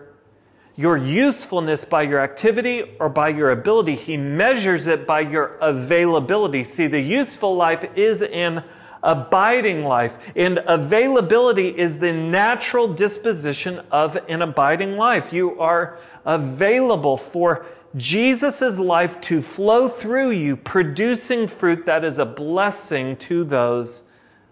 your 0.80 0.96
usefulness 0.96 1.84
by 1.84 2.00
your 2.00 2.20
activity 2.20 2.96
or 2.98 3.10
by 3.10 3.28
your 3.28 3.50
ability. 3.50 3.94
He 3.94 4.16
measures 4.16 4.86
it 4.86 5.06
by 5.06 5.20
your 5.20 5.58
availability. 5.60 6.64
See, 6.64 6.86
the 6.86 7.02
useful 7.02 7.54
life 7.54 7.84
is 7.96 8.22
an 8.22 8.64
abiding 9.02 9.84
life, 9.84 10.16
and 10.34 10.58
availability 10.66 11.68
is 11.68 11.98
the 11.98 12.14
natural 12.14 12.88
disposition 12.94 13.82
of 13.90 14.16
an 14.26 14.40
abiding 14.40 14.96
life. 14.96 15.34
You 15.34 15.60
are 15.60 15.98
available 16.24 17.18
for 17.18 17.66
Jesus' 17.94 18.78
life 18.78 19.20
to 19.22 19.42
flow 19.42 19.86
through 19.86 20.30
you, 20.30 20.56
producing 20.56 21.46
fruit 21.46 21.84
that 21.84 22.04
is 22.04 22.18
a 22.18 22.24
blessing 22.24 23.18
to 23.18 23.44
those 23.44 24.04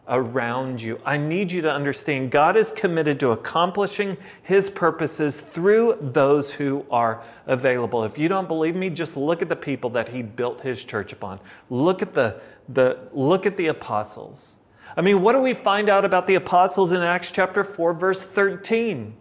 around 0.09 0.81
you. 0.81 1.00
I 1.05 1.17
need 1.17 1.53
you 1.53 1.62
to 1.62 1.73
understand 1.73 2.31
God 2.31 2.57
is 2.57 2.73
committed 2.73 3.21
to 3.21 3.33
accomplishing 3.33 4.17
His 4.43 4.71
purposes 4.71 5.41
through 5.41 5.99
those 6.00 6.53
who 6.53 6.85
are 6.91 7.23
available. 7.47 8.05
If 8.05 8.19
you 8.19 8.29
don't 8.29 8.49
believe 8.49 8.75
me, 8.75 8.91
just 8.91 9.17
look 9.17 9.43
at 9.43 9.49
the 9.49 9.57
people 9.57 9.91
that 9.91 10.09
He 10.09 10.23
built 10.23 10.61
His 10.61 10.83
church 10.83 11.12
upon. 11.12 11.41
Look 11.71 12.03
at 12.03 12.12
the, 12.12 12.41
the, 12.69 12.99
look 13.12 13.47
at 13.47 13.57
the 13.57 13.67
apostles. 13.67 14.57
I 14.97 15.00
mean, 15.00 15.23
what 15.23 15.35
do 15.35 15.41
we 15.41 15.55
find 15.55 15.88
out 15.88 16.05
about 16.05 16.27
the 16.27 16.35
apostles 16.37 16.93
in 16.93 17.03
Acts 17.03 17.31
chapter 17.31 17.62
4, 17.62 17.93
verse 17.93 18.25
13? 18.25 19.15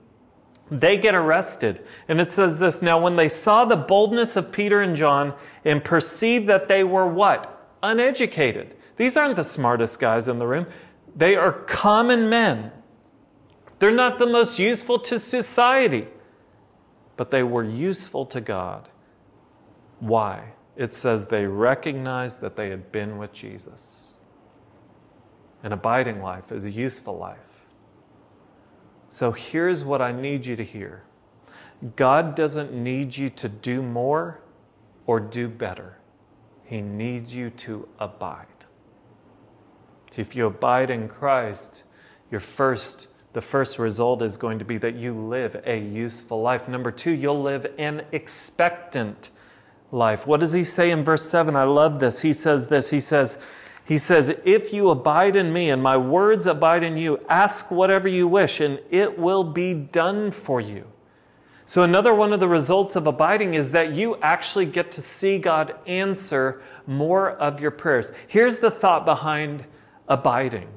They 0.72 0.98
get 0.98 1.16
arrested. 1.16 1.86
And 2.08 2.20
it 2.20 2.32
says 2.32 2.60
this 2.60 2.82
Now, 2.82 3.00
when 3.00 3.16
they 3.16 3.30
saw 3.30 3.66
the 3.66 3.76
boldness 3.76 4.36
of 4.36 4.52
Peter 4.52 4.82
and 4.82 4.96
John 4.96 5.34
and 5.66 5.84
perceived 5.84 6.48
that 6.48 6.68
they 6.68 6.84
were 6.84 7.08
what? 7.08 7.70
Uneducated 7.84 8.76
these 8.98 9.16
aren't 9.16 9.36
the 9.36 9.44
smartest 9.44 10.00
guys 10.00 10.28
in 10.28 10.40
the 10.40 10.48
room. 10.48 10.68
They 11.16 11.36
are 11.36 11.52
common 11.52 12.30
men. 12.30 12.72
They're 13.80 13.92
not 13.92 14.18
the 14.18 14.26
most 14.26 14.60
useful 14.60 15.00
to 15.00 15.20
society, 15.20 16.08
but 17.16 17.32
they 17.32 17.44
were 17.44 17.64
useful 17.64 18.26
to 18.28 18.42
God. 18.42 18.90
Why? 20.00 20.54
It 20.76 20.94
says 20.94 21.26
they 21.26 21.46
recognized 21.46 22.42
that 22.42 22.56
they 22.56 22.70
had 22.70 22.92
been 22.92 23.18
with 23.18 23.34
Jesus. 23.34 24.16
An 25.64 25.74
abiding 25.74 26.22
life 26.22 26.52
is 26.52 26.66
a 26.66 26.72
useful 26.72 27.18
life. 27.18 27.38
So 29.10 29.32
here's 29.32 29.84
what 29.84 30.02
I 30.02 30.12
need 30.12 30.46
you 30.46 30.56
to 30.56 30.64
hear 30.64 31.04
God 31.96 32.36
doesn't 32.36 32.74
need 32.74 33.16
you 33.16 33.30
to 33.32 33.48
do 33.48 33.82
more 33.84 34.42
or 35.06 35.20
do 35.20 35.48
better, 35.48 36.00
He 36.64 36.82
needs 36.82 37.36
you 37.36 37.50
to 37.52 37.88
abide. 38.00 38.48
If 40.18 40.36
you 40.36 40.46
abide 40.46 40.90
in 40.90 41.08
Christ, 41.08 41.84
your 42.32 42.42
first 42.42 43.08
the 43.38 43.42
first 43.42 43.78
result 43.78 44.24
is 44.24 44.36
going 44.36 44.58
to 44.58 44.66
be 44.66 44.80
that 44.80 44.96
you 44.96 45.14
live 45.14 45.62
a 45.64 45.78
useful 45.78 46.42
life. 46.42 46.68
Number 46.68 46.90
two, 46.90 47.12
you'll 47.12 47.44
live 47.44 47.68
an 47.78 48.04
expectant 48.12 49.30
life. 49.92 50.26
What 50.26 50.40
does 50.40 50.54
he 50.54 50.64
say 50.64 50.90
in 50.90 51.04
verse 51.04 51.30
7? 51.30 51.56
I 51.56 51.64
love 51.64 52.00
this. 52.00 52.22
He 52.22 52.34
says 52.34 52.66
this. 52.66 52.90
He 52.90 53.00
says, 53.00 53.38
he 53.86 54.00
says, 54.00 54.34
If 54.44 54.74
you 54.74 54.90
abide 54.90 55.36
in 55.36 55.54
me 55.54 55.70
and 55.70 55.84
my 55.84 55.98
words 55.98 56.48
abide 56.48 56.82
in 56.82 56.98
you, 56.98 57.20
ask 57.30 57.70
whatever 57.70 58.08
you 58.08 58.28
wish, 58.28 58.60
and 58.60 58.80
it 58.90 59.20
will 59.20 59.44
be 59.44 59.74
done 59.74 60.32
for 60.32 60.60
you. 60.60 60.86
So, 61.68 61.84
another 61.84 62.16
one 62.16 62.34
of 62.34 62.40
the 62.40 62.48
results 62.48 62.96
of 62.96 63.08
abiding 63.08 63.54
is 63.54 63.72
that 63.72 63.94
you 63.94 64.18
actually 64.22 64.66
get 64.66 64.90
to 64.92 65.02
see 65.02 65.38
God 65.38 65.76
answer 65.86 66.62
more 66.88 67.32
of 67.32 67.60
your 67.60 67.72
prayers. 67.72 68.12
Here's 68.28 68.60
the 68.60 68.72
thought 68.72 69.06
behind 69.06 69.66
abiding 70.08 70.68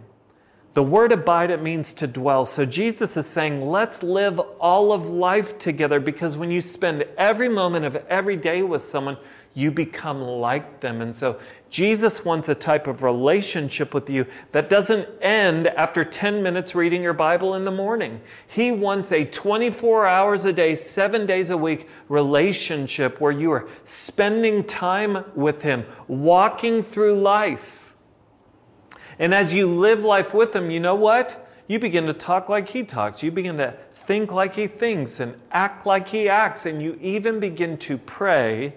the 0.72 0.82
word 0.84 1.10
abide, 1.10 1.50
it 1.50 1.62
means 1.62 1.92
to 1.94 2.06
dwell. 2.06 2.44
So 2.44 2.64
Jesus 2.64 3.16
is 3.16 3.26
saying, 3.26 3.68
let's 3.68 4.04
live 4.04 4.38
all 4.38 4.92
of 4.92 5.08
life 5.08 5.58
together 5.58 5.98
because 5.98 6.36
when 6.36 6.50
you 6.50 6.60
spend 6.60 7.04
every 7.18 7.48
moment 7.48 7.84
of 7.84 7.96
every 8.08 8.36
day 8.36 8.62
with 8.62 8.82
someone, 8.82 9.16
you 9.52 9.72
become 9.72 10.22
like 10.22 10.78
them. 10.78 11.02
And 11.02 11.14
so 11.14 11.40
Jesus 11.70 12.24
wants 12.24 12.48
a 12.48 12.54
type 12.54 12.86
of 12.86 13.02
relationship 13.02 13.92
with 13.92 14.08
you 14.08 14.26
that 14.52 14.70
doesn't 14.70 15.08
end 15.20 15.66
after 15.66 16.04
10 16.04 16.40
minutes 16.40 16.76
reading 16.76 17.02
your 17.02 17.14
Bible 17.14 17.56
in 17.56 17.64
the 17.64 17.72
morning. 17.72 18.20
He 18.46 18.70
wants 18.70 19.10
a 19.10 19.24
24 19.24 20.06
hours 20.06 20.44
a 20.44 20.52
day, 20.52 20.76
seven 20.76 21.26
days 21.26 21.50
a 21.50 21.56
week 21.56 21.88
relationship 22.08 23.20
where 23.20 23.32
you 23.32 23.50
are 23.50 23.68
spending 23.82 24.62
time 24.62 25.24
with 25.34 25.62
Him, 25.62 25.84
walking 26.06 26.84
through 26.84 27.20
life 27.20 27.89
and 29.20 29.34
as 29.34 29.52
you 29.52 29.66
live 29.66 30.02
life 30.02 30.32
with 30.32 30.56
Him, 30.56 30.70
you 30.70 30.80
know 30.80 30.94
what? 30.94 31.46
You 31.68 31.78
begin 31.78 32.06
to 32.06 32.14
talk 32.14 32.48
like 32.48 32.70
He 32.70 32.82
talks. 32.82 33.22
You 33.22 33.30
begin 33.30 33.58
to 33.58 33.76
think 33.94 34.32
like 34.32 34.54
He 34.56 34.66
thinks 34.66 35.20
and 35.20 35.34
act 35.52 35.84
like 35.84 36.08
He 36.08 36.28
acts. 36.28 36.64
And 36.64 36.82
you 36.82 36.98
even 37.02 37.38
begin 37.38 37.76
to 37.78 37.98
pray 37.98 38.74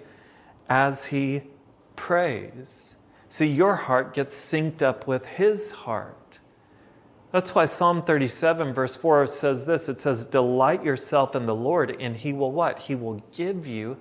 as 0.69 1.05
He 1.05 1.43
prays. 1.95 2.95
See, 3.29 3.47
your 3.47 3.75
heart 3.75 4.13
gets 4.13 4.35
synced 4.35 4.81
up 4.81 5.07
with 5.07 5.25
His 5.25 5.71
heart. 5.71 6.39
That's 7.31 7.55
why 7.55 7.65
Psalm 7.65 8.03
37, 8.03 8.73
verse 8.73 8.97
4 8.97 9.25
says 9.27 9.65
this 9.65 9.87
it 9.87 10.01
says, 10.01 10.25
Delight 10.25 10.83
yourself 10.83 11.37
in 11.37 11.45
the 11.45 11.55
Lord, 11.55 11.95
and 11.99 12.17
He 12.17 12.33
will 12.33 12.51
what? 12.51 12.79
He 12.79 12.95
will 12.95 13.23
give 13.31 13.65
you 13.65 13.97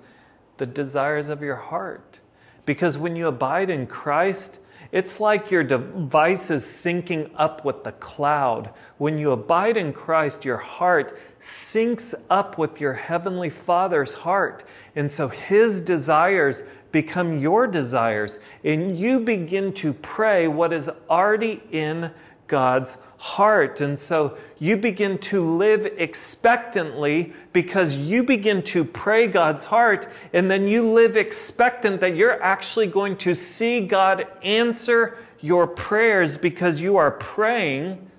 the 0.58 0.66
desires 0.66 1.28
of 1.28 1.40
your 1.40 1.56
heart. 1.56 2.18
Because 2.66 2.98
when 2.98 3.16
you 3.16 3.28
abide 3.28 3.70
in 3.70 3.86
Christ, 3.86 4.58
it's 4.92 5.20
like 5.20 5.50
your 5.50 5.64
device 5.64 6.50
is 6.50 6.64
syncing 6.64 7.30
up 7.36 7.64
with 7.64 7.82
the 7.82 7.92
cloud. 7.92 8.70
When 8.98 9.18
you 9.18 9.32
abide 9.32 9.78
in 9.78 9.94
Christ, 9.94 10.44
your 10.44 10.58
heart 10.58 11.18
syncs 11.40 12.14
up 12.28 12.58
with 12.58 12.78
your 12.78 12.92
Heavenly 12.92 13.48
Father's 13.48 14.12
heart. 14.12 14.64
And 14.94 15.10
so 15.10 15.28
His 15.28 15.80
desires 15.80 16.62
become 16.92 17.38
your 17.38 17.66
desires. 17.66 18.38
And 18.64 18.98
you 18.98 19.20
begin 19.20 19.72
to 19.74 19.94
pray 19.94 20.46
what 20.46 20.74
is 20.74 20.90
already 21.08 21.62
in 21.70 22.10
God's 22.46 22.92
heart. 22.92 23.11
And 23.38 23.98
so 23.98 24.36
you 24.58 24.76
begin 24.76 25.16
to 25.18 25.56
live 25.56 25.86
expectantly 25.86 27.32
because 27.52 27.96
you 27.96 28.24
begin 28.24 28.62
to 28.64 28.84
pray 28.84 29.28
God's 29.28 29.64
heart, 29.64 30.08
and 30.32 30.50
then 30.50 30.66
you 30.66 30.92
live 30.92 31.16
expectant 31.16 32.00
that 32.00 32.16
you're 32.16 32.42
actually 32.42 32.88
going 32.88 33.16
to 33.18 33.34
see 33.34 33.80
God 33.80 34.26
answer 34.42 35.18
your 35.40 35.66
prayers 35.66 36.36
because 36.36 36.80
you 36.80 36.96
are 36.96 37.12
praying 37.12 38.10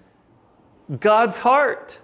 God's 0.99 1.37
heart. 1.37 1.99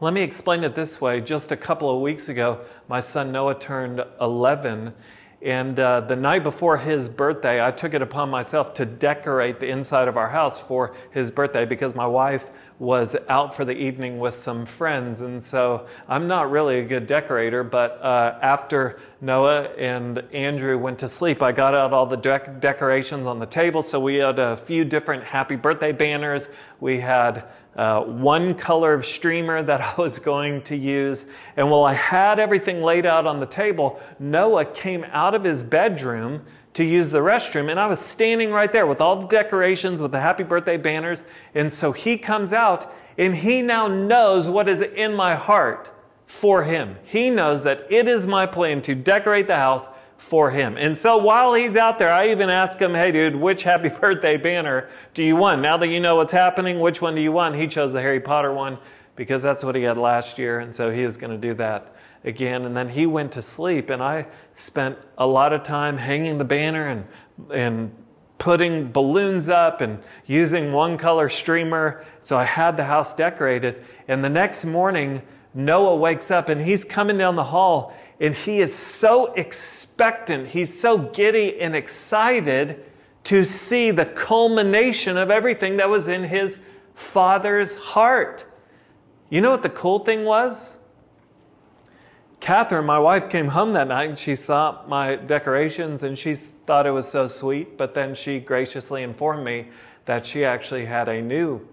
Let 0.00 0.14
me 0.14 0.22
explain 0.22 0.64
it 0.64 0.74
this 0.74 0.98
way. 0.98 1.20
Just 1.20 1.52
a 1.52 1.56
couple 1.56 1.94
of 1.94 2.00
weeks 2.00 2.30
ago, 2.30 2.60
my 2.88 3.00
son 3.00 3.32
Noah 3.32 3.58
turned 3.58 4.02
11, 4.18 4.94
and 5.42 5.78
uh, 5.80 6.02
the 6.02 6.16
night 6.16 6.42
before 6.42 6.76
his 6.76 7.08
birthday, 7.08 7.64
I 7.64 7.70
took 7.70 7.94
it 7.94 8.02
upon 8.02 8.28
myself 8.28 8.74
to 8.74 8.84
decorate 8.84 9.58
the 9.58 9.68
inside 9.68 10.06
of 10.06 10.18
our 10.18 10.28
house 10.28 10.58
for 10.58 10.94
his 11.12 11.30
birthday 11.30 11.64
because 11.64 11.94
my 11.94 12.06
wife 12.06 12.50
was 12.78 13.16
out 13.28 13.54
for 13.54 13.64
the 13.64 13.72
evening 13.72 14.18
with 14.18 14.34
some 14.34 14.66
friends. 14.66 15.22
And 15.22 15.42
so 15.42 15.86
I'm 16.08 16.28
not 16.28 16.50
really 16.50 16.80
a 16.80 16.84
good 16.84 17.06
decorator, 17.06 17.64
but 17.64 18.02
uh, 18.02 18.38
after 18.42 19.00
Noah 19.22 19.62
and 19.78 20.18
Andrew 20.32 20.76
went 20.76 20.98
to 20.98 21.08
sleep, 21.08 21.42
I 21.42 21.52
got 21.52 21.74
out 21.74 21.94
all 21.94 22.04
the 22.04 22.16
decorations 22.16 23.26
on 23.26 23.38
the 23.38 23.46
table. 23.46 23.80
So 23.80 23.98
we 23.98 24.16
had 24.16 24.38
a 24.38 24.58
few 24.58 24.84
different 24.84 25.24
happy 25.24 25.56
birthday 25.56 25.92
banners. 25.92 26.48
We 26.80 27.00
had 27.00 27.44
uh, 27.80 28.02
one 28.02 28.54
color 28.54 28.92
of 28.92 29.06
streamer 29.06 29.62
that 29.70 29.80
I 29.80 29.94
was 29.96 30.18
going 30.18 30.60
to 30.64 30.76
use. 30.76 31.24
And 31.56 31.70
while 31.70 31.84
I 31.84 31.94
had 31.94 32.38
everything 32.38 32.82
laid 32.82 33.06
out 33.06 33.26
on 33.26 33.40
the 33.40 33.46
table, 33.46 33.98
Noah 34.18 34.66
came 34.66 35.04
out 35.04 35.34
of 35.34 35.42
his 35.42 35.62
bedroom 35.62 36.42
to 36.74 36.84
use 36.84 37.10
the 37.10 37.20
restroom. 37.20 37.70
And 37.70 37.80
I 37.80 37.86
was 37.86 37.98
standing 37.98 38.50
right 38.50 38.70
there 38.70 38.86
with 38.86 39.00
all 39.00 39.16
the 39.16 39.26
decorations, 39.26 40.02
with 40.02 40.12
the 40.12 40.20
happy 40.20 40.44
birthday 40.44 40.76
banners. 40.76 41.24
And 41.54 41.72
so 41.72 41.92
he 41.92 42.18
comes 42.18 42.52
out 42.52 42.92
and 43.16 43.34
he 43.34 43.62
now 43.62 43.88
knows 43.88 44.46
what 44.46 44.68
is 44.68 44.82
in 44.82 45.14
my 45.14 45.34
heart 45.34 45.90
for 46.26 46.64
him. 46.64 46.96
He 47.02 47.30
knows 47.30 47.62
that 47.64 47.86
it 47.90 48.06
is 48.06 48.26
my 48.26 48.44
plan 48.44 48.82
to 48.82 48.94
decorate 48.94 49.46
the 49.46 49.56
house 49.56 49.88
for 50.20 50.50
him. 50.50 50.76
And 50.76 50.94
so 50.94 51.16
while 51.16 51.54
he's 51.54 51.76
out 51.76 51.98
there, 51.98 52.10
I 52.10 52.28
even 52.28 52.50
ask 52.50 52.78
him, 52.78 52.94
hey, 52.94 53.10
dude, 53.10 53.34
which 53.34 53.62
happy 53.62 53.88
birthday 54.00 54.36
banner 54.36 54.90
do 55.14 55.24
you 55.24 55.34
want? 55.34 55.62
Now 55.62 55.78
that 55.78 55.88
you 55.88 55.98
know 55.98 56.16
what's 56.16 56.32
happening, 56.32 56.78
which 56.78 57.00
one 57.00 57.14
do 57.14 57.22
you 57.22 57.32
want? 57.32 57.56
He 57.56 57.66
chose 57.66 57.94
the 57.94 58.02
Harry 58.02 58.20
Potter 58.20 58.52
one 58.52 58.78
because 59.16 59.42
that's 59.42 59.64
what 59.64 59.74
he 59.74 59.82
had 59.82 59.96
last 59.96 60.38
year. 60.38 60.60
And 60.60 60.76
so 60.76 60.90
he 60.90 61.06
was 61.06 61.16
going 61.16 61.32
to 61.32 61.38
do 61.38 61.54
that 61.54 61.94
again. 62.24 62.66
And 62.66 62.76
then 62.76 62.86
he 62.86 63.06
went 63.06 63.32
to 63.32 63.42
sleep. 63.42 63.88
And 63.88 64.02
I 64.02 64.26
spent 64.52 64.98
a 65.16 65.26
lot 65.26 65.54
of 65.54 65.62
time 65.62 65.96
hanging 65.96 66.36
the 66.36 66.44
banner 66.44 66.88
and, 66.88 67.06
and 67.52 67.90
putting 68.36 68.92
balloons 68.92 69.48
up 69.48 69.80
and 69.80 70.00
using 70.26 70.70
one 70.70 70.98
color 70.98 71.30
streamer. 71.30 72.04
So 72.20 72.36
I 72.36 72.44
had 72.44 72.76
the 72.76 72.84
house 72.84 73.14
decorated. 73.14 73.84
And 74.06 74.22
the 74.22 74.28
next 74.28 74.66
morning, 74.66 75.22
Noah 75.54 75.96
wakes 75.96 76.30
up 76.30 76.50
and 76.50 76.60
he's 76.60 76.84
coming 76.84 77.16
down 77.16 77.36
the 77.36 77.44
hall 77.44 77.96
and 78.20 78.34
he 78.34 78.60
is 78.60 78.74
so 78.74 79.32
expectant, 79.32 80.48
he's 80.48 80.78
so 80.78 80.98
giddy 80.98 81.58
and 81.60 81.74
excited 81.74 82.84
to 83.24 83.44
see 83.44 83.90
the 83.90 84.04
culmination 84.04 85.16
of 85.16 85.30
everything 85.30 85.78
that 85.78 85.88
was 85.88 86.08
in 86.08 86.24
his 86.24 86.58
father's 86.94 87.74
heart. 87.74 88.44
You 89.30 89.40
know 89.40 89.50
what 89.50 89.62
the 89.62 89.70
cool 89.70 90.00
thing 90.00 90.24
was? 90.24 90.74
Catherine, 92.40 92.86
my 92.86 92.98
wife, 92.98 93.28
came 93.28 93.48
home 93.48 93.72
that 93.74 93.88
night 93.88 94.08
and 94.08 94.18
she 94.18 94.34
saw 94.34 94.82
my 94.86 95.16
decorations 95.16 96.04
and 96.04 96.18
she 96.18 96.34
thought 96.34 96.86
it 96.86 96.90
was 96.90 97.08
so 97.08 97.26
sweet, 97.26 97.76
but 97.76 97.94
then 97.94 98.14
she 98.14 98.38
graciously 98.38 99.02
informed 99.02 99.44
me 99.44 99.68
that 100.06 100.26
she 100.26 100.44
actually 100.44 100.86
had 100.86 101.08
a 101.08 101.20
new 101.22 101.66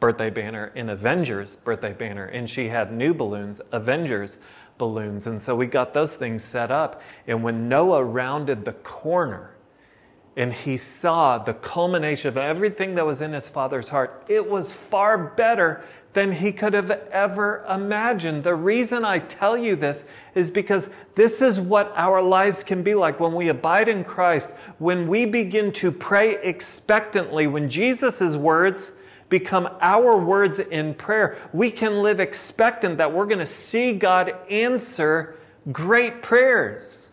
birthday 0.00 0.30
banner, 0.30 0.72
an 0.76 0.90
Avengers 0.90 1.56
birthday 1.56 1.92
banner, 1.92 2.26
and 2.26 2.48
she 2.48 2.68
had 2.68 2.92
new 2.92 3.14
balloons, 3.14 3.60
Avengers 3.72 4.38
balloons. 4.78 5.26
And 5.26 5.40
so 5.40 5.56
we 5.56 5.66
got 5.66 5.94
those 5.94 6.16
things 6.16 6.44
set 6.44 6.70
up. 6.70 7.02
And 7.26 7.42
when 7.42 7.68
Noah 7.68 8.04
rounded 8.04 8.64
the 8.64 8.72
corner 8.72 9.56
and 10.36 10.52
he 10.52 10.76
saw 10.76 11.38
the 11.38 11.54
culmination 11.54 12.28
of 12.28 12.36
everything 12.36 12.94
that 12.96 13.06
was 13.06 13.22
in 13.22 13.32
his 13.32 13.48
father's 13.48 13.88
heart, 13.88 14.24
it 14.28 14.48
was 14.48 14.72
far 14.72 15.16
better 15.16 15.82
than 16.12 16.32
he 16.32 16.50
could 16.50 16.72
have 16.72 16.90
ever 16.90 17.64
imagined. 17.68 18.42
The 18.42 18.54
reason 18.54 19.04
I 19.04 19.18
tell 19.18 19.56
you 19.56 19.76
this 19.76 20.06
is 20.34 20.50
because 20.50 20.88
this 21.14 21.42
is 21.42 21.60
what 21.60 21.92
our 21.94 22.22
lives 22.22 22.64
can 22.64 22.82
be 22.82 22.94
like 22.94 23.20
when 23.20 23.34
we 23.34 23.48
abide 23.48 23.88
in 23.88 24.02
Christ, 24.02 24.50
when 24.78 25.08
we 25.08 25.26
begin 25.26 25.72
to 25.72 25.92
pray 25.92 26.42
expectantly, 26.42 27.46
when 27.46 27.68
Jesus' 27.68 28.34
words, 28.34 28.92
become 29.28 29.68
our 29.80 30.16
words 30.16 30.58
in 30.58 30.94
prayer. 30.94 31.36
We 31.52 31.70
can 31.70 32.02
live 32.02 32.20
expectant 32.20 32.98
that 32.98 33.12
we're 33.12 33.26
going 33.26 33.40
to 33.40 33.46
see 33.46 33.92
God 33.92 34.34
answer 34.48 35.36
great 35.72 36.22
prayers. 36.22 37.12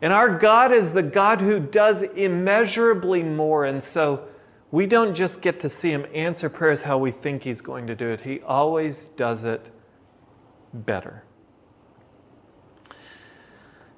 And 0.00 0.12
our 0.12 0.28
God 0.36 0.72
is 0.72 0.92
the 0.92 1.02
God 1.02 1.40
who 1.40 1.60
does 1.60 2.02
immeasurably 2.02 3.22
more. 3.22 3.66
And 3.66 3.82
so 3.82 4.26
we 4.72 4.86
don't 4.86 5.14
just 5.14 5.40
get 5.40 5.60
to 5.60 5.68
see 5.68 5.90
Him 5.90 6.06
answer 6.12 6.48
prayers 6.48 6.82
how 6.82 6.98
we 6.98 7.12
think 7.12 7.44
He's 7.44 7.60
going 7.60 7.86
to 7.86 7.94
do 7.94 8.08
it, 8.08 8.22
He 8.22 8.40
always 8.40 9.06
does 9.06 9.44
it 9.44 9.70
better. 10.74 11.22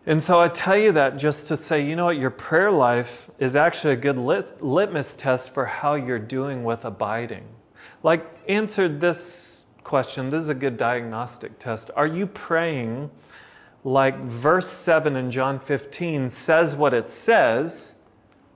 And 0.07 0.23
so 0.23 0.39
I 0.39 0.49
tell 0.49 0.77
you 0.77 0.93
that 0.93 1.17
just 1.17 1.49
to 1.49 1.57
say, 1.57 1.85
you 1.85 1.97
know 1.97 2.05
what, 2.07 2.19
your 2.19 2.31
prayer 2.31 2.71
life 2.71 3.31
is 3.39 3.57
actually 3.57 3.95
a 3.95 3.97
good 3.97 4.19
lit- 4.19 4.63
litmus 4.63 5.17
test 5.17 5.51
for 5.55 5.65
how 5.65 5.95
you're 5.95 6.19
doing 6.19 6.63
with 6.63 6.85
abiding. 6.85 7.45
Like, 8.03 8.27
answer 8.47 8.87
this 8.87 9.65
question. 9.83 10.29
This 10.29 10.43
is 10.43 10.49
a 10.51 10.55
good 10.55 10.77
diagnostic 10.77 11.59
test. 11.59 11.91
Are 11.97 12.07
you 12.07 12.27
praying 12.27 13.11
like 13.83 14.19
verse 14.21 14.69
7 14.69 15.17
in 15.17 15.31
John 15.31 15.59
15 15.59 16.29
says 16.29 16.75
what 16.75 16.93
it 16.93 17.11
says, 17.11 17.95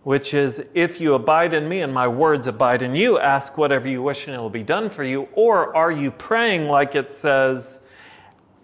which 0.03 0.35
is, 0.35 0.63
If 0.75 1.01
you 1.01 1.15
abide 1.15 1.55
in 1.55 1.67
me 1.67 1.81
and 1.81 1.93
my 1.93 2.09
words 2.09 2.47
abide 2.47 2.83
in 2.83 2.95
you, 2.95 3.19
ask 3.19 3.57
whatever 3.57 3.89
you 3.89 4.03
wish 4.03 4.27
and 4.27 4.37
it 4.37 4.39
will 4.39 4.51
be 4.51 4.63
done 4.63 4.91
for 4.91 5.05
you? 5.05 5.29
Or 5.33 5.75
are 5.75 5.93
you 5.93 6.11
praying 6.11 6.67
like 6.67 6.95
it 6.95 7.11
says, 7.11 7.81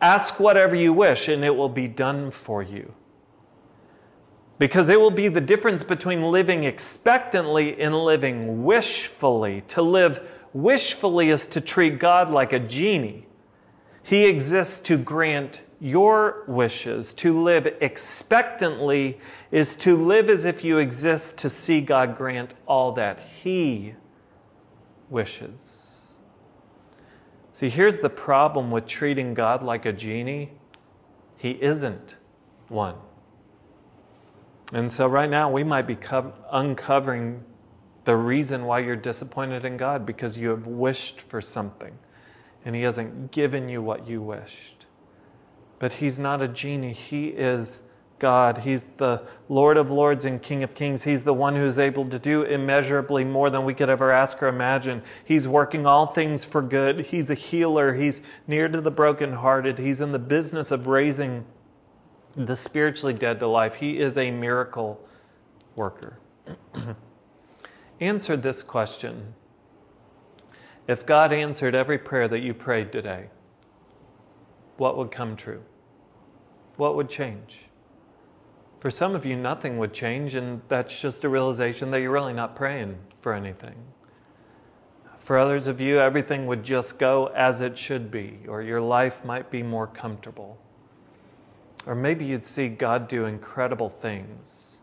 Ask 0.00 0.38
whatever 0.38 0.74
you 0.76 0.92
wish 0.92 1.28
and 1.28 1.44
it 1.44 1.54
will 1.54 1.68
be 1.68 1.88
done 1.88 2.30
for 2.30 2.62
you. 2.62 2.92
Because 4.58 4.88
it 4.88 5.00
will 5.00 5.10
be 5.10 5.28
the 5.28 5.40
difference 5.40 5.82
between 5.82 6.22
living 6.22 6.64
expectantly 6.64 7.80
and 7.80 7.94
living 7.94 8.64
wishfully. 8.64 9.62
To 9.68 9.82
live 9.82 10.20
wishfully 10.52 11.30
is 11.30 11.46
to 11.48 11.60
treat 11.60 11.98
God 11.98 12.30
like 12.30 12.52
a 12.52 12.60
genie. 12.60 13.26
He 14.02 14.26
exists 14.26 14.78
to 14.80 14.96
grant 14.96 15.62
your 15.80 16.44
wishes. 16.46 17.12
To 17.14 17.42
live 17.42 17.66
expectantly 17.80 19.18
is 19.50 19.74
to 19.76 19.96
live 19.96 20.30
as 20.30 20.44
if 20.44 20.62
you 20.62 20.78
exist 20.78 21.36
to 21.38 21.48
see 21.48 21.80
God 21.80 22.16
grant 22.16 22.54
all 22.66 22.92
that 22.92 23.18
He 23.42 23.94
wishes. 25.10 25.83
See, 27.54 27.68
here's 27.68 28.00
the 28.00 28.10
problem 28.10 28.72
with 28.72 28.84
treating 28.88 29.32
God 29.32 29.62
like 29.62 29.86
a 29.86 29.92
genie 29.92 30.50
He 31.36 31.50
isn't 31.62 32.16
one. 32.68 32.96
And 34.72 34.90
so, 34.90 35.06
right 35.06 35.30
now, 35.30 35.48
we 35.52 35.62
might 35.62 35.86
be 35.86 35.94
co- 35.94 36.32
uncovering 36.50 37.44
the 38.06 38.16
reason 38.16 38.64
why 38.64 38.80
you're 38.80 38.96
disappointed 38.96 39.64
in 39.64 39.76
God 39.76 40.04
because 40.04 40.36
you 40.36 40.48
have 40.48 40.66
wished 40.66 41.20
for 41.20 41.40
something 41.40 41.96
and 42.64 42.74
He 42.74 42.82
hasn't 42.82 43.30
given 43.30 43.68
you 43.68 43.80
what 43.80 44.08
you 44.08 44.20
wished. 44.20 44.86
But 45.78 45.92
He's 45.92 46.18
not 46.18 46.42
a 46.42 46.48
genie, 46.48 46.92
He 46.92 47.28
is 47.28 47.84
God. 48.18 48.58
He's 48.58 48.84
the 48.84 49.22
Lord 49.48 49.76
of 49.76 49.90
Lords 49.90 50.24
and 50.24 50.40
King 50.40 50.62
of 50.62 50.74
Kings. 50.74 51.02
He's 51.02 51.24
the 51.24 51.34
one 51.34 51.56
who's 51.56 51.78
able 51.78 52.08
to 52.08 52.18
do 52.18 52.42
immeasurably 52.42 53.24
more 53.24 53.50
than 53.50 53.64
we 53.64 53.74
could 53.74 53.88
ever 53.88 54.12
ask 54.12 54.42
or 54.42 54.48
imagine. 54.48 55.02
He's 55.24 55.48
working 55.48 55.86
all 55.86 56.06
things 56.06 56.44
for 56.44 56.62
good. 56.62 57.06
He's 57.06 57.30
a 57.30 57.34
healer. 57.34 57.94
He's 57.94 58.22
near 58.46 58.68
to 58.68 58.80
the 58.80 58.90
brokenhearted. 58.90 59.78
He's 59.78 60.00
in 60.00 60.12
the 60.12 60.18
business 60.18 60.70
of 60.70 60.86
raising 60.86 61.44
the 62.36 62.56
spiritually 62.56 63.14
dead 63.14 63.40
to 63.40 63.46
life. 63.46 63.76
He 63.76 63.98
is 63.98 64.16
a 64.16 64.30
miracle 64.30 65.00
worker. 65.76 66.18
Answer 68.00 68.36
this 68.36 68.62
question. 68.62 69.34
If 70.86 71.06
God 71.06 71.32
answered 71.32 71.74
every 71.74 71.96
prayer 71.98 72.28
that 72.28 72.40
you 72.40 72.52
prayed 72.52 72.92
today, 72.92 73.28
what 74.76 74.98
would 74.98 75.10
come 75.10 75.36
true? 75.36 75.62
What 76.76 76.96
would 76.96 77.08
change? 77.08 77.63
For 78.84 78.90
some 78.90 79.14
of 79.14 79.24
you, 79.24 79.34
nothing 79.34 79.78
would 79.78 79.94
change, 79.94 80.34
and 80.34 80.60
that's 80.68 81.00
just 81.00 81.24
a 81.24 81.28
realization 81.30 81.90
that 81.90 82.00
you're 82.00 82.10
really 82.10 82.34
not 82.34 82.54
praying 82.54 82.98
for 83.22 83.32
anything. 83.32 83.76
For 85.20 85.38
others 85.38 85.68
of 85.68 85.80
you, 85.80 85.98
everything 85.98 86.46
would 86.48 86.62
just 86.62 86.98
go 86.98 87.28
as 87.34 87.62
it 87.62 87.78
should 87.78 88.10
be, 88.10 88.40
or 88.46 88.60
your 88.60 88.82
life 88.82 89.24
might 89.24 89.50
be 89.50 89.62
more 89.62 89.86
comfortable. 89.86 90.58
Or 91.86 91.94
maybe 91.94 92.26
you'd 92.26 92.44
see 92.44 92.68
God 92.68 93.08
do 93.08 93.24
incredible 93.24 93.88
things. 93.88 94.80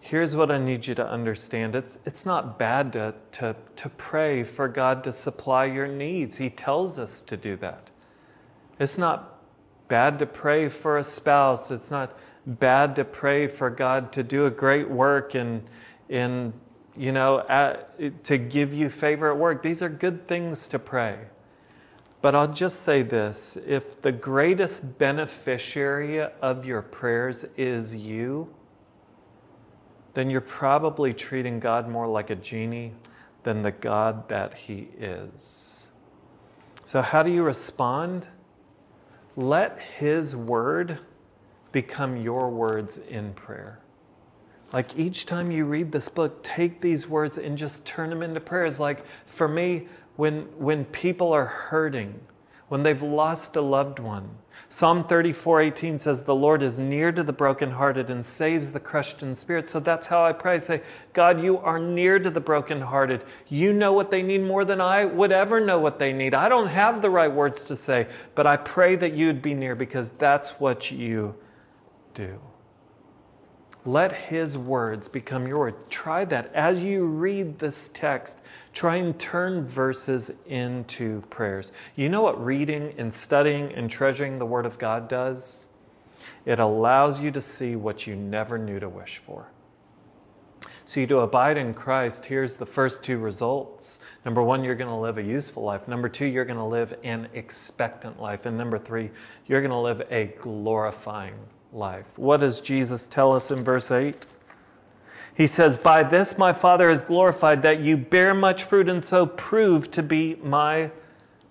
Here's 0.00 0.34
what 0.34 0.50
I 0.50 0.56
need 0.56 0.86
you 0.86 0.94
to 0.94 1.06
understand 1.06 1.74
it's, 1.74 1.98
it's 2.06 2.24
not 2.24 2.58
bad 2.58 2.94
to, 2.94 3.12
to, 3.32 3.56
to 3.76 3.88
pray 3.90 4.42
for 4.42 4.68
God 4.68 5.04
to 5.04 5.12
supply 5.12 5.66
your 5.66 5.86
needs. 5.86 6.38
He 6.38 6.48
tells 6.48 6.98
us 6.98 7.20
to 7.20 7.36
do 7.36 7.56
that. 7.56 7.90
It's 8.78 8.96
not 8.96 9.39
bad 9.90 10.18
to 10.20 10.26
pray 10.26 10.70
for 10.70 10.96
a 10.96 11.04
spouse. 11.04 11.70
It's 11.70 11.90
not 11.90 12.16
bad 12.46 12.96
to 12.96 13.04
pray 13.04 13.46
for 13.46 13.68
God 13.68 14.10
to 14.12 14.22
do 14.22 14.46
a 14.46 14.50
great 14.50 14.88
work 14.88 15.34
and, 15.34 15.62
in 16.08 16.54
you 16.96 17.12
know, 17.12 17.40
at, 17.48 18.24
to 18.24 18.38
give 18.38 18.72
you 18.72 18.88
favor 18.88 19.30
at 19.30 19.36
work. 19.36 19.62
These 19.62 19.82
are 19.82 19.88
good 19.88 20.26
things 20.26 20.68
to 20.68 20.78
pray. 20.78 21.18
But 22.22 22.34
I'll 22.34 22.52
just 22.52 22.82
say 22.82 23.02
this 23.02 23.56
if 23.66 24.00
the 24.00 24.12
greatest 24.12 24.98
beneficiary 24.98 26.20
of 26.20 26.64
your 26.64 26.82
prayers 26.82 27.44
is 27.56 27.94
you, 27.94 28.52
then 30.14 30.28
you're 30.28 30.40
probably 30.40 31.14
treating 31.14 31.60
God 31.60 31.88
more 31.88 32.06
like 32.06 32.30
a 32.30 32.36
genie 32.36 32.92
than 33.42 33.62
the 33.62 33.70
God 33.70 34.28
that 34.28 34.54
He 34.54 34.88
is. 34.98 35.88
So, 36.84 37.00
how 37.00 37.22
do 37.22 37.30
you 37.30 37.42
respond? 37.42 38.26
Let 39.36 39.80
His 39.80 40.34
word 40.34 40.98
become 41.72 42.16
your 42.16 42.50
words 42.50 42.98
in 43.08 43.32
prayer. 43.34 43.80
Like 44.72 44.96
each 44.98 45.26
time 45.26 45.50
you 45.50 45.64
read 45.64 45.90
this 45.90 46.08
book, 46.08 46.42
take 46.42 46.80
these 46.80 47.08
words 47.08 47.38
and 47.38 47.58
just 47.58 47.84
turn 47.84 48.10
them 48.10 48.22
into 48.22 48.40
prayers. 48.40 48.78
Like 48.78 49.04
for 49.26 49.48
me, 49.48 49.88
when, 50.16 50.42
when 50.58 50.84
people 50.86 51.32
are 51.32 51.46
hurting, 51.46 52.18
when 52.70 52.84
they've 52.84 53.02
lost 53.02 53.56
a 53.56 53.60
loved 53.60 53.98
one, 53.98 54.30
Psalm 54.68 55.02
34 55.02 55.62
18 55.62 55.98
says, 55.98 56.22
The 56.22 56.34
Lord 56.34 56.62
is 56.62 56.78
near 56.78 57.10
to 57.10 57.24
the 57.24 57.32
brokenhearted 57.32 58.08
and 58.08 58.24
saves 58.24 58.70
the 58.70 58.78
crushed 58.78 59.24
in 59.24 59.34
spirit. 59.34 59.68
So 59.68 59.80
that's 59.80 60.06
how 60.06 60.24
I 60.24 60.32
pray. 60.32 60.54
I 60.54 60.58
say, 60.58 60.82
God, 61.12 61.42
you 61.42 61.58
are 61.58 61.80
near 61.80 62.20
to 62.20 62.30
the 62.30 62.40
brokenhearted. 62.40 63.24
You 63.48 63.72
know 63.72 63.92
what 63.92 64.12
they 64.12 64.22
need 64.22 64.44
more 64.44 64.64
than 64.64 64.80
I 64.80 65.04
would 65.04 65.32
ever 65.32 65.58
know 65.58 65.80
what 65.80 65.98
they 65.98 66.12
need. 66.12 66.32
I 66.32 66.48
don't 66.48 66.68
have 66.68 67.02
the 67.02 67.10
right 67.10 67.32
words 67.32 67.64
to 67.64 67.74
say, 67.74 68.06
but 68.36 68.46
I 68.46 68.56
pray 68.56 68.94
that 68.94 69.14
you'd 69.14 69.42
be 69.42 69.54
near 69.54 69.74
because 69.74 70.10
that's 70.10 70.60
what 70.60 70.92
you 70.92 71.34
do. 72.14 72.38
Let 73.86 74.12
his 74.12 74.58
words 74.58 75.08
become 75.08 75.46
your 75.46 75.58
word. 75.60 75.90
Try 75.90 76.26
that. 76.26 76.52
As 76.54 76.84
you 76.84 77.04
read 77.04 77.58
this 77.58 77.88
text, 77.94 78.38
try 78.74 78.96
and 78.96 79.18
turn 79.18 79.66
verses 79.66 80.30
into 80.46 81.22
prayers. 81.30 81.72
You 81.96 82.10
know 82.10 82.20
what 82.20 82.44
reading 82.44 82.92
and 82.98 83.10
studying 83.10 83.72
and 83.72 83.88
treasuring 83.88 84.38
the 84.38 84.44
word 84.44 84.66
of 84.66 84.78
God 84.78 85.08
does? 85.08 85.68
It 86.44 86.58
allows 86.58 87.20
you 87.20 87.30
to 87.30 87.40
see 87.40 87.74
what 87.74 88.06
you 88.06 88.16
never 88.16 88.58
knew 88.58 88.80
to 88.80 88.88
wish 88.88 89.22
for. 89.24 89.48
So, 90.84 91.00
you 91.00 91.06
to 91.06 91.20
abide 91.20 91.56
in 91.56 91.72
Christ, 91.72 92.26
here's 92.26 92.56
the 92.56 92.66
first 92.66 93.02
two 93.02 93.18
results. 93.18 94.00
Number 94.24 94.42
one, 94.42 94.64
you're 94.64 94.74
going 94.74 94.90
to 94.90 94.96
live 94.96 95.18
a 95.18 95.22
useful 95.22 95.62
life. 95.62 95.86
Number 95.86 96.08
two, 96.08 96.26
you're 96.26 96.44
going 96.44 96.58
to 96.58 96.64
live 96.64 96.98
an 97.04 97.28
expectant 97.32 98.20
life. 98.20 98.44
And 98.44 98.58
number 98.58 98.76
three, 98.76 99.10
you're 99.46 99.60
going 99.60 99.70
to 99.70 99.76
live 99.76 100.02
a 100.10 100.26
glorifying 100.40 101.34
life. 101.72 102.06
What 102.16 102.40
does 102.40 102.60
Jesus 102.60 103.06
tell 103.06 103.32
us 103.32 103.50
in 103.50 103.62
verse 103.62 103.90
8? 103.90 104.26
He 105.34 105.46
says, 105.46 105.78
By 105.78 106.02
this 106.02 106.36
my 106.36 106.52
Father 106.52 106.90
is 106.90 107.02
glorified, 107.02 107.62
that 107.62 107.80
you 107.80 107.96
bear 107.96 108.34
much 108.34 108.64
fruit 108.64 108.88
and 108.88 109.02
so 109.02 109.26
prove 109.26 109.90
to 109.92 110.02
be 110.02 110.36
my 110.42 110.90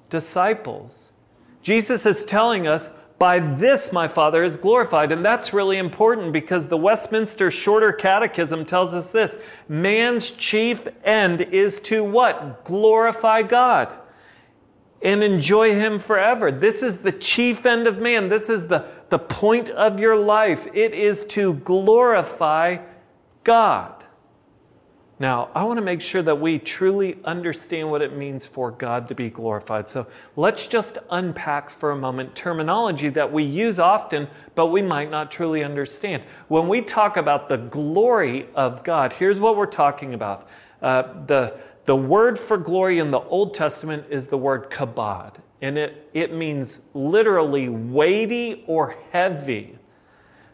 disciples. 0.09 1.13
Jesus 1.61 2.05
is 2.05 2.25
telling 2.25 2.67
us, 2.67 2.91
By 3.17 3.39
this 3.39 3.91
my 3.91 4.07
Father 4.07 4.43
is 4.43 4.57
glorified. 4.57 5.11
And 5.11 5.25
that's 5.25 5.53
really 5.53 5.77
important 5.77 6.33
because 6.33 6.67
the 6.67 6.77
Westminster 6.77 7.49
Shorter 7.49 7.91
Catechism 7.91 8.65
tells 8.65 8.93
us 8.93 9.11
this 9.11 9.37
man's 9.67 10.31
chief 10.31 10.87
end 11.03 11.41
is 11.41 11.79
to 11.81 12.03
what? 12.03 12.63
Glorify 12.65 13.41
God 13.43 13.98
and 15.01 15.23
enjoy 15.23 15.73
Him 15.75 15.99
forever. 15.99 16.51
This 16.51 16.81
is 16.81 16.97
the 16.97 17.11
chief 17.11 17.65
end 17.65 17.87
of 17.87 17.99
man. 17.99 18.29
This 18.29 18.49
is 18.49 18.67
the 18.67 18.85
the 19.09 19.19
point 19.19 19.69
of 19.69 19.99
your 19.99 20.15
life. 20.15 20.67
It 20.73 20.93
is 20.93 21.25
to 21.25 21.53
glorify 21.55 22.77
God. 23.43 24.05
Now, 25.21 25.49
I 25.53 25.65
want 25.65 25.77
to 25.77 25.83
make 25.83 25.99
sure 25.99 26.21
that 26.21 26.39
we 26.39 26.59
truly 26.59 27.17
understand 27.25 27.91
what 27.91 28.01
it 28.01 28.15
means 28.15 28.45
for 28.45 28.71
God 28.71 29.09
to 29.09 29.15
be 29.15 29.29
glorified. 29.29 29.89
So 29.89 30.07
let's 30.37 30.65
just 30.65 30.97
unpack 31.11 31.69
for 31.69 31.91
a 31.91 31.95
moment 31.97 32.35
terminology 32.35 33.09
that 33.09 33.29
we 33.29 33.43
use 33.43 33.79
often, 33.79 34.29
but 34.55 34.67
we 34.67 34.81
might 34.81 35.11
not 35.11 35.29
truly 35.29 35.61
understand. 35.61 36.23
When 36.47 36.69
we 36.69 36.81
talk 36.81 37.17
about 37.17 37.49
the 37.49 37.57
glory 37.57 38.47
of 38.55 38.81
God, 38.85 39.11
here's 39.11 39.39
what 39.39 39.57
we're 39.57 39.65
talking 39.65 40.13
about. 40.13 40.47
Uh, 40.81 41.25
the, 41.25 41.59
the 41.89 41.95
word 41.95 42.37
for 42.37 42.55
glory 42.55 42.99
in 42.99 43.09
the 43.09 43.19
Old 43.19 43.55
Testament 43.55 44.05
is 44.11 44.27
the 44.27 44.37
word 44.37 44.69
kabod 44.69 45.37
and 45.59 45.75
it, 45.75 46.07
it 46.13 46.31
means 46.31 46.81
literally 46.93 47.67
weighty 47.67 48.63
or 48.67 48.95
heavy. 49.11 49.75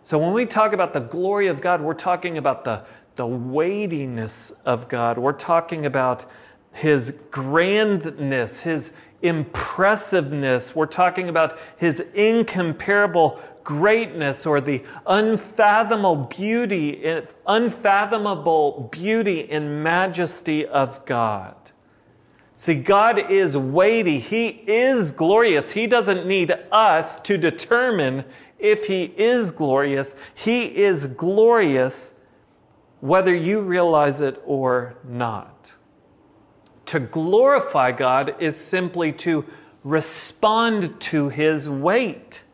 So 0.06 0.18
when 0.18 0.32
we 0.32 0.46
talk 0.46 0.72
about 0.72 0.94
the 0.94 1.02
glory 1.02 1.48
of 1.48 1.60
God, 1.60 1.82
we're 1.82 1.94
talking 1.94 2.38
about 2.38 2.64
the, 2.64 2.86
the 3.18 3.28
weightiness 3.28 4.54
of 4.64 4.88
God. 4.88 5.18
We're 5.18 5.34
talking 5.34 5.86
about 5.86 6.26
his 6.74 7.20
grandness, 7.32 8.62
his 8.62 8.94
impressiveness. 9.22 10.74
We're 10.74 10.86
talking 10.86 11.28
about 11.28 11.60
his 11.76 12.00
incomparable 12.14 13.42
greatness 13.66 14.46
or 14.46 14.62
the 14.62 14.82
unfathomable 15.06 16.16
beauty, 16.16 17.22
unfathomable 17.46 18.88
beauty 18.94 19.52
and 19.52 19.84
majesty 19.84 20.66
of 20.66 21.06
God. 21.06 21.56
See, 22.56 22.76
God 22.76 23.30
is 23.30 23.58
weighty. 23.58 24.20
He 24.20 24.48
is 24.48 25.12
glorious. 25.12 25.72
He 25.72 25.88
doesn't 25.88 26.26
need 26.26 26.54
us 26.72 27.20
to 27.22 27.38
determine 27.38 28.24
if 28.58 28.86
He 28.86 29.14
is 29.18 29.52
glorious. 29.52 30.16
He 30.34 30.64
is 30.64 31.08
glorious 31.08 32.14
whether 33.02 33.36
you 33.36 33.60
realize 33.60 34.22
it 34.22 34.42
or 34.46 34.96
not. 35.04 35.74
To 36.86 37.00
glorify 37.00 37.92
God 37.92 38.36
is 38.40 38.56
simply 38.56 39.12
to 39.14 39.44
respond 39.84 41.02
to 41.02 41.28
His 41.28 41.70
weight. 41.70 42.45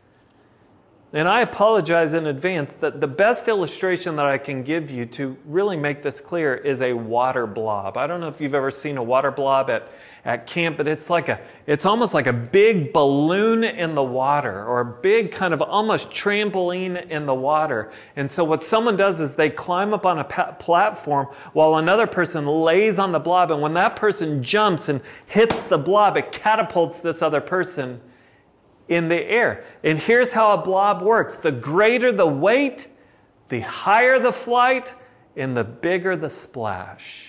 And 1.14 1.28
I 1.28 1.42
apologize 1.42 2.14
in 2.14 2.26
advance 2.26 2.72
that 2.76 3.02
the 3.02 3.06
best 3.06 3.46
illustration 3.46 4.16
that 4.16 4.24
I 4.24 4.38
can 4.38 4.62
give 4.62 4.90
you 4.90 5.04
to 5.06 5.36
really 5.44 5.76
make 5.76 6.02
this 6.02 6.22
clear 6.22 6.54
is 6.54 6.80
a 6.80 6.94
water 6.94 7.46
blob. 7.46 7.98
I 7.98 8.06
don't 8.06 8.18
know 8.18 8.28
if 8.28 8.40
you've 8.40 8.54
ever 8.54 8.70
seen 8.70 8.96
a 8.96 9.02
water 9.02 9.30
blob 9.30 9.68
at, 9.68 9.90
at 10.24 10.46
camp, 10.46 10.78
but 10.78 10.88
it's 10.88 11.10
like 11.10 11.28
a, 11.28 11.38
it's 11.66 11.84
almost 11.84 12.14
like 12.14 12.26
a 12.26 12.32
big 12.32 12.94
balloon 12.94 13.62
in 13.62 13.94
the 13.94 14.02
water 14.02 14.64
or 14.64 14.80
a 14.80 14.86
big 14.86 15.32
kind 15.32 15.52
of 15.52 15.60
almost 15.60 16.08
trampoline 16.08 17.06
in 17.10 17.26
the 17.26 17.34
water. 17.34 17.92
And 18.16 18.32
so 18.32 18.42
what 18.42 18.64
someone 18.64 18.96
does 18.96 19.20
is 19.20 19.34
they 19.34 19.50
climb 19.50 19.92
up 19.92 20.06
on 20.06 20.18
a 20.18 20.24
platform 20.24 21.26
while 21.52 21.76
another 21.76 22.06
person 22.06 22.46
lays 22.46 22.98
on 22.98 23.12
the 23.12 23.20
blob. 23.20 23.50
And 23.50 23.60
when 23.60 23.74
that 23.74 23.96
person 23.96 24.42
jumps 24.42 24.88
and 24.88 25.02
hits 25.26 25.60
the 25.64 25.76
blob, 25.76 26.16
it 26.16 26.32
catapults 26.32 27.00
this 27.00 27.20
other 27.20 27.42
person 27.42 28.00
in 28.94 29.08
the 29.08 29.22
air. 29.22 29.64
And 29.82 29.98
here's 29.98 30.32
how 30.32 30.52
a 30.52 30.62
blob 30.62 31.02
works 31.02 31.34
the 31.34 31.52
greater 31.52 32.12
the 32.12 32.26
weight, 32.26 32.88
the 33.48 33.60
higher 33.60 34.18
the 34.18 34.32
flight, 34.32 34.94
and 35.36 35.56
the 35.56 35.64
bigger 35.64 36.16
the 36.16 36.30
splash. 36.30 37.28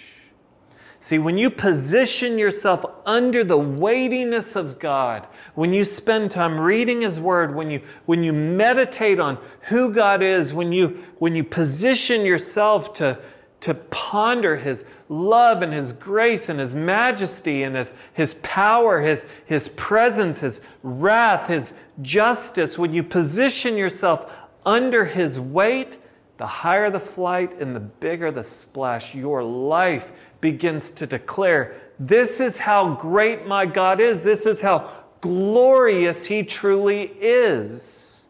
See, 1.03 1.19
when 1.19 1.37
you 1.37 1.49
position 1.49 2.39
yourself 2.39 2.85
under 3.05 3.43
the 3.43 3.57
weightiness 3.57 4.55
of 4.55 4.79
God, 4.79 5.27
when 5.53 5.73
you 5.73 5.83
spend 5.83 6.31
time 6.31 6.57
reading 6.57 7.01
His 7.01 7.19
Word, 7.19 7.53
when 7.53 7.69
you, 7.69 7.81
when 8.05 8.23
you 8.23 8.31
meditate 8.31 9.19
on 9.19 9.37
who 9.63 9.93
God 9.93 10.23
is, 10.23 10.53
when 10.53 10.71
you, 10.71 11.03
when 11.19 11.35
you 11.35 11.43
position 11.43 12.21
yourself 12.21 12.93
to, 12.93 13.19
to 13.63 13.73
ponder 13.73 14.57
His 14.57 14.83
love 15.07 15.61
and 15.61 15.71
His 15.71 15.93
grace 15.93 16.49
and 16.49 16.59
His 16.59 16.75
majesty 16.75 17.63
and 17.63 17.77
His, 17.77 17.93
his 18.13 18.33
power, 18.35 18.99
his, 18.99 19.25
his 19.45 19.69
presence, 19.69 20.41
His 20.41 20.59
wrath, 20.83 21.47
His 21.47 21.71
justice, 22.01 22.77
when 22.77 22.93
you 22.93 23.03
position 23.03 23.77
yourself 23.77 24.29
under 24.65 25.05
His 25.05 25.39
weight, 25.39 25.97
the 26.37 26.45
higher 26.45 26.89
the 26.89 26.99
flight 26.99 27.57
and 27.61 27.73
the 27.73 27.79
bigger 27.79 28.31
the 28.31 28.43
splash, 28.43 29.15
your 29.15 29.41
life 29.41 30.11
begins 30.41 30.91
to 30.91 31.07
declare, 31.07 31.79
This 31.97 32.41
is 32.41 32.57
how 32.57 32.95
great 32.95 33.47
my 33.47 33.65
God 33.65 34.01
is. 34.01 34.25
This 34.25 34.45
is 34.45 34.59
how 34.59 34.91
glorious 35.21 36.25
He 36.25 36.43
truly 36.43 37.13
is. 37.21 38.27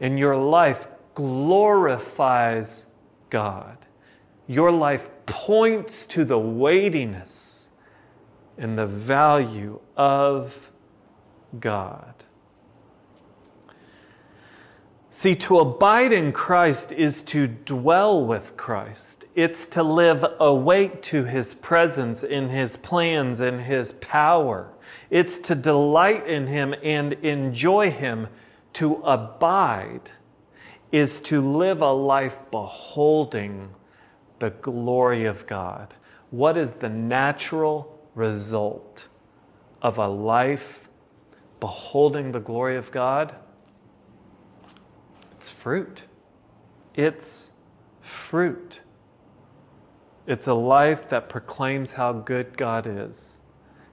And 0.00 0.18
your 0.18 0.34
life 0.34 0.88
glorifies 1.14 2.86
God. 3.28 3.77
Your 4.48 4.72
life 4.72 5.10
points 5.26 6.06
to 6.06 6.24
the 6.24 6.38
weightiness 6.38 7.68
and 8.56 8.76
the 8.78 8.86
value 8.86 9.78
of 9.96 10.72
God. 11.60 12.14
See, 15.10 15.34
to 15.36 15.58
abide 15.58 16.12
in 16.12 16.32
Christ 16.32 16.92
is 16.92 17.22
to 17.24 17.46
dwell 17.46 18.24
with 18.24 18.56
Christ. 18.56 19.26
It's 19.34 19.66
to 19.68 19.82
live 19.82 20.24
awake 20.38 21.02
to 21.02 21.24
his 21.24 21.54
presence, 21.54 22.22
in 22.22 22.50
his 22.50 22.76
plans, 22.76 23.40
in 23.40 23.58
his 23.58 23.92
power. 23.92 24.72
It's 25.10 25.36
to 25.38 25.54
delight 25.54 26.26
in 26.26 26.46
him 26.46 26.74
and 26.82 27.14
enjoy 27.14 27.90
him. 27.90 28.28
To 28.74 28.96
abide 28.96 30.12
is 30.92 31.20
to 31.22 31.40
live 31.40 31.80
a 31.80 31.92
life 31.92 32.38
beholding 32.50 33.74
the 34.38 34.50
glory 34.50 35.24
of 35.24 35.46
God. 35.46 35.94
What 36.30 36.56
is 36.56 36.74
the 36.74 36.88
natural 36.88 37.98
result 38.14 39.06
of 39.80 39.98
a 39.98 40.08
life 40.08 40.88
beholding 41.60 42.32
the 42.32 42.40
glory 42.40 42.76
of 42.76 42.90
God? 42.90 43.34
It's 45.32 45.48
fruit. 45.48 46.02
It's 46.94 47.52
fruit. 48.00 48.80
It's 50.26 50.46
a 50.46 50.54
life 50.54 51.08
that 51.08 51.28
proclaims 51.28 51.92
how 51.92 52.12
good 52.12 52.56
God 52.58 52.86
is, 52.86 53.38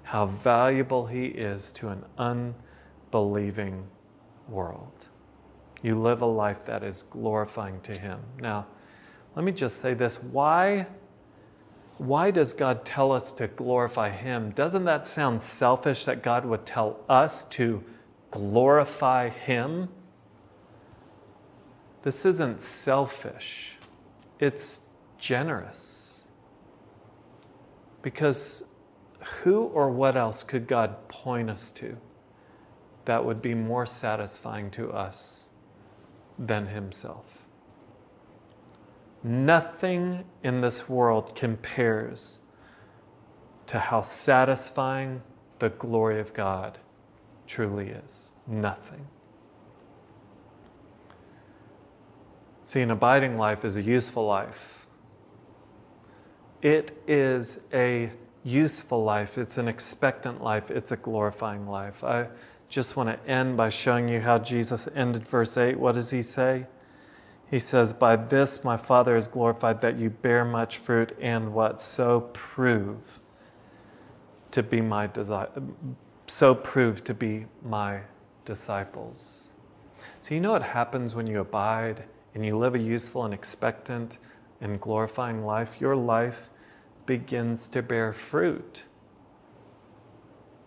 how 0.04 0.26
valuable 0.26 1.06
He 1.06 1.28
is 1.28 1.72
to 1.74 1.90
an 1.90 2.04
unbelieving 2.18 3.88
world. 4.50 5.06
You 5.82 6.00
live 6.00 6.22
a 6.22 6.26
life 6.26 6.66
that 6.66 6.84
is 6.84 7.04
glorifying 7.04 7.80
to 7.82 7.98
Him. 7.98 8.20
Now, 8.40 8.66
let 9.36 9.44
me 9.44 9.52
just 9.52 9.78
say 9.78 9.94
this 9.94 10.22
why, 10.22 10.88
why 11.98 12.32
does 12.32 12.54
God 12.54 12.86
tell 12.86 13.12
us 13.12 13.32
to 13.34 13.48
glorify 13.48 14.10
Him? 14.10 14.52
Doesn't 14.52 14.86
that 14.86 15.06
sound 15.06 15.42
selfish 15.42 16.06
that 16.06 16.24
God 16.24 16.46
would 16.46 16.66
tell 16.66 17.00
us 17.10 17.44
to 17.46 17.84
glorify 18.32 19.30
Him? 19.30 19.90
This 22.04 22.26
isn't 22.26 22.62
selfish, 22.62 23.78
it's 24.40 24.82
generous. 25.18 26.24
Because 28.02 28.66
who 29.42 29.64
or 29.64 29.90
what 29.90 30.16
else 30.16 30.44
could 30.44 30.68
God 30.68 31.08
point 31.08 31.50
us 31.50 31.72
to 31.72 31.98
that 33.06 33.26
would 33.26 33.42
be 33.42 33.56
more 33.56 33.88
satisfying 33.88 34.70
to 34.72 34.92
us 34.92 35.46
than 36.38 36.68
Himself? 36.68 37.45
Nothing 39.26 40.24
in 40.44 40.62
this 40.62 40.88
world 40.88 41.36
compares 41.36 42.42
to 43.66 43.80
how 43.80 44.02
satisfying 44.02 45.24
the 45.58 45.70
glory 45.70 46.20
of 46.20 46.32
God 46.36 46.78
truly 47.48 47.90
is. 47.90 48.34
Nothing. 48.46 49.08
See, 52.66 52.82
an 52.82 52.92
abiding 52.92 53.36
life 53.36 53.66
is 53.66 53.78
a 53.78 53.82
useful 53.82 54.28
life. 54.28 54.86
It 56.62 56.96
is 57.08 57.62
a 57.74 58.12
useful 58.44 59.04
life. 59.04 59.40
It's 59.40 59.58
an 59.58 59.68
expectant 59.68 60.44
life. 60.44 60.70
It's 60.70 60.92
a 60.92 60.98
glorifying 60.98 61.66
life. 61.66 62.04
I 62.04 62.28
just 62.70 62.96
want 62.96 63.10
to 63.10 63.28
end 63.28 63.58
by 63.58 63.70
showing 63.70 64.08
you 64.08 64.22
how 64.22 64.38
Jesus 64.38 64.88
ended 64.96 65.28
verse 65.28 65.58
8. 65.58 65.80
What 65.80 65.96
does 65.96 66.12
he 66.12 66.22
say? 66.22 66.68
He 67.56 67.60
says, 67.60 67.94
By 67.94 68.18
this 68.18 68.66
my 68.66 68.76
Father 68.76 69.16
is 69.16 69.30
glorified 69.30 69.80
that 69.80 69.98
you 69.98 70.10
bear 70.10 70.44
much 70.44 70.78
fruit 70.78 71.16
and 71.22 71.54
what? 71.54 71.80
So 71.80 72.30
prove 72.34 73.22
to 74.52 74.62
be 74.62 74.82
my 74.82 75.08
desire, 75.08 75.48
so 76.28 76.54
prove 76.54 77.02
to 77.06 77.14
be 77.14 77.46
my 77.64 78.02
disciples. 78.44 79.48
So 80.22 80.34
you 80.34 80.42
know 80.42 80.52
what 80.52 80.64
happens 80.64 81.16
when 81.16 81.28
you 81.28 81.40
abide 81.40 82.04
and 82.34 82.46
you 82.46 82.58
live 82.58 82.76
a 82.76 82.78
useful 82.78 83.24
and 83.24 83.34
expectant 83.34 84.18
and 84.60 84.82
glorifying 84.82 85.46
life? 85.46 85.80
Your 85.80 85.96
life 85.96 86.50
begins 87.06 87.70
to 87.70 87.82
bear 87.82 88.12
fruit. 88.12 88.84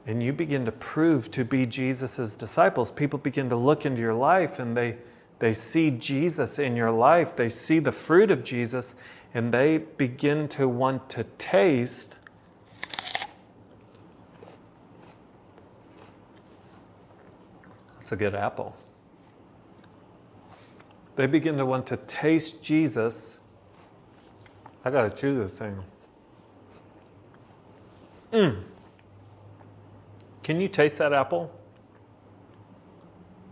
And 0.07 0.23
you 0.23 0.33
begin 0.33 0.65
to 0.65 0.73
prove 0.73 1.31
to 1.33 1.45
be 1.45 1.67
Jesus' 1.67 2.35
disciples. 2.35 2.91
People 2.91 3.19
begin 3.19 3.51
to 3.51 3.57
look 3.57 3.85
into 3.85 4.01
your 4.01 4.15
life 4.15 4.59
and 4.59 4.75
they 4.75 4.97
they 5.39 5.53
see 5.53 5.91
Jesus 5.91 6.59
in 6.59 6.75
your 6.77 6.91
life, 6.91 7.37
they 7.37 7.49
see 7.49 7.79
the 7.79 7.93
fruit 7.93 8.31
of 8.31 8.43
Jesus, 8.43 8.95
and 9.35 9.53
they 9.53 9.79
begin 9.79 10.49
to 10.49 10.69
want 10.69 11.09
to 11.11 11.25
taste. 11.39 12.15
That's 17.99 18.13
a 18.13 18.17
good 18.17 18.35
apple. 18.35 18.77
They 21.17 21.27
begin 21.27 21.57
to 21.59 21.67
want 21.67 21.87
to 21.89 21.97
taste 21.97 22.63
Jesus. 22.63 23.39
I 24.85 24.91
gotta 24.91 25.11
chew 25.11 25.39
this 25.39 25.59
thing. 25.59 25.83
Mmm. 28.33 28.63
Can 30.43 30.61
you 30.61 30.69
taste 30.69 30.97
that 30.97 31.13
apple? 31.13 31.53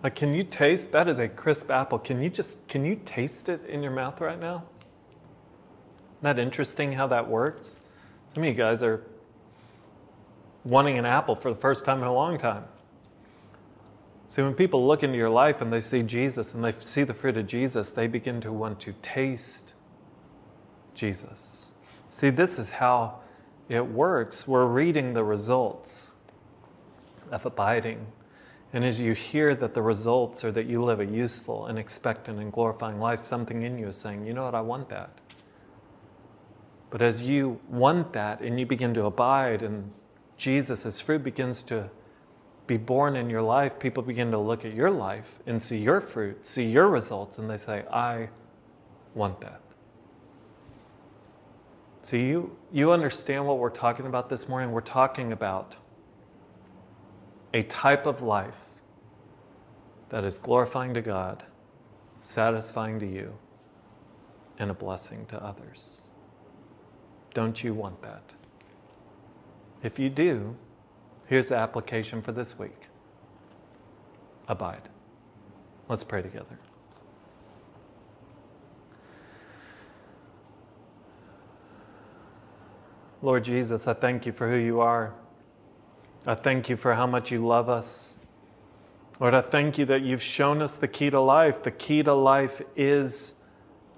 Like, 0.07 0.15
can 0.15 0.35
you 0.35 0.45
taste? 0.45 0.93
That 0.93 1.09
is 1.09 1.19
a 1.19 1.27
crisp 1.27 1.69
apple. 1.69 1.99
Can 1.99 2.23
you 2.23 2.31
just, 2.31 2.69
can 2.69 2.85
you 2.85 2.95
taste 3.05 3.49
it 3.49 3.67
in 3.67 3.83
your 3.83 3.91
mouth 3.91 4.21
right 4.21 4.39
now? 4.39 4.63
Isn't 6.21 6.23
that 6.23 6.39
interesting 6.39 6.93
how 6.93 7.09
that 7.09 7.29
works? 7.29 7.81
Some 8.33 8.45
of 8.45 8.49
you 8.49 8.55
guys 8.55 8.85
are 8.85 9.03
wanting 10.63 10.97
an 10.97 11.07
apple 11.07 11.35
for 11.35 11.53
the 11.53 11.61
first 11.61 11.85
time 11.85 11.99
in 11.99 12.05
a 12.05 12.15
long 12.15 12.39
time. 12.39 12.63
See, 14.29 14.43
when 14.43 14.55
people 14.55 14.87
look 14.87 15.03
into 15.03 15.17
your 15.17 15.29
life 15.29 15.61
and 15.61 15.73
they 15.73 15.81
see 15.81 16.05
Jesus 16.05 16.55
and 16.55 16.63
they 16.63 16.73
see 16.79 17.03
the 17.03 17.13
fruit 17.13 17.37
of 17.37 17.49
Jesus, 17.49 17.91
they 17.91 18.07
begin 18.07 18.41
to 18.43 18.53
want 18.53 18.79
to 18.83 18.93
taste 19.03 19.75
Jesus. 20.95 21.71
See, 22.11 22.31
this 22.31 22.61
is 22.61 22.71
how 22.71 23.23
it 23.69 23.85
works. 23.85 24.47
We're 24.47 24.67
reading 24.67 25.15
the 25.15 25.25
results 25.25 26.07
of 27.33 27.45
abiding. 27.45 28.07
And 28.77 28.85
as 28.85 29.01
you 29.01 29.15
hear 29.15 29.55
that 29.55 29.73
the 29.73 29.81
results 29.81 30.45
are 30.45 30.53
that 30.53 30.67
you 30.67 30.85
live 30.85 31.01
a 31.01 31.07
useful 31.07 31.65
and 31.65 31.79
expectant 31.79 32.39
and 32.39 32.53
glorifying 32.53 33.01
life, 33.01 33.21
something 33.21 33.63
in 33.63 33.79
you 33.79 33.89
is 33.89 33.97
saying, 33.97 34.27
you 34.27 34.35
know 34.35 34.45
what, 34.45 34.55
I 34.55 34.61
want 34.61 34.91
that. 34.91 35.19
But 36.91 37.01
as 37.01 37.23
you 37.23 37.59
want 37.71 38.13
that 38.13 38.43
and 38.43 38.61
you 38.61 38.67
begin 38.67 38.93
to 38.93 39.07
abide 39.07 39.63
and 39.63 39.91
Jesus' 40.37 41.01
fruit 41.01 41.25
begins 41.25 41.63
to 41.63 41.89
be 42.67 42.77
borne 42.77 43.17
in 43.17 43.31
your 43.31 43.41
life, 43.41 43.79
people 43.79 44.03
begin 44.03 44.31
to 44.33 44.39
look 44.39 44.67
at 44.67 44.75
your 44.75 44.91
life 44.91 45.39
and 45.47 45.63
see 45.63 45.79
your 45.79 46.03
fruit, 46.03 46.47
see 46.47 46.67
your 46.67 46.89
results, 46.89 47.39
and 47.39 47.49
they 47.49 47.57
say, 47.57 47.83
I 47.91 48.29
want 49.15 49.41
that. 49.41 49.63
So 52.03 52.19
you, 52.19 52.55
you 52.71 52.93
understand 52.93 53.47
what 53.47 53.59
we're 53.59 53.71
talking 53.71 54.05
about 54.05 54.29
this 54.29 54.51
morning? 54.51 54.71
We're 54.71 54.83
talking 54.83 55.33
about 55.33 55.77
a 57.55 57.63
type 57.63 58.05
of 58.05 58.21
life 58.21 58.66
that 60.09 60.25
is 60.25 60.39
glorifying 60.39 60.95
to 60.95 61.03
God, 61.03 61.45
satisfying 62.21 62.99
to 63.01 63.07
you, 63.07 63.35
and 64.59 64.71
a 64.71 64.75
blessing 64.75 65.27
to 65.27 65.43
others. 65.43 66.01
Don't 67.35 67.63
you 67.63 67.75
want 67.75 68.01
that? 68.03 68.23
If 69.83 69.99
you 69.99 70.09
do, 70.09 70.57
here's 71.27 71.49
the 71.49 71.57
application 71.57 72.23
for 72.23 72.33
this 72.33 72.59
week 72.59 72.89
abide. 74.49 74.89
Let's 75.89 76.05
pray 76.05 76.23
together. 76.23 76.59
Lord 83.23 83.45
Jesus, 83.45 83.89
I 83.89 83.95
thank 83.95 84.25
you 84.25 84.33
for 84.33 84.49
who 84.49 84.57
you 84.57 84.81
are. 84.81 85.15
I 86.27 86.35
thank 86.35 86.69
you 86.69 86.77
for 86.77 86.95
how 86.95 87.07
much 87.07 87.31
you 87.31 87.39
love 87.39 87.69
us. 87.69 88.16
Lord, 89.19 89.33
I 89.33 89.41
thank 89.41 89.79
you 89.79 89.87
that 89.87 90.03
you've 90.03 90.23
shown 90.23 90.61
us 90.61 90.77
the 90.77 90.89
key 90.89 91.09
to 91.11 91.21
life. 91.21 91.63
The 91.63 91.71
key 91.71 92.03
to 92.03 92.13
life 92.13 92.61
is 92.77 93.35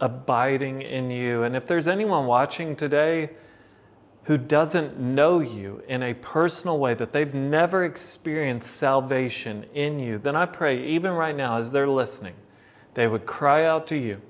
abiding 0.00 0.82
in 0.82 1.10
you. 1.10 1.42
And 1.42 1.56
if 1.56 1.66
there's 1.66 1.88
anyone 1.88 2.26
watching 2.26 2.76
today 2.76 3.30
who 4.24 4.38
doesn't 4.38 4.98
know 4.98 5.40
you 5.40 5.82
in 5.88 6.04
a 6.04 6.14
personal 6.14 6.78
way, 6.78 6.94
that 6.94 7.12
they've 7.12 7.34
never 7.34 7.84
experienced 7.84 8.76
salvation 8.76 9.64
in 9.74 9.98
you, 9.98 10.18
then 10.18 10.36
I 10.36 10.46
pray, 10.46 10.86
even 10.86 11.12
right 11.12 11.34
now 11.34 11.56
as 11.56 11.72
they're 11.72 11.88
listening, 11.88 12.34
they 12.94 13.08
would 13.08 13.26
cry 13.26 13.64
out 13.64 13.86
to 13.88 13.96
you 13.96 14.20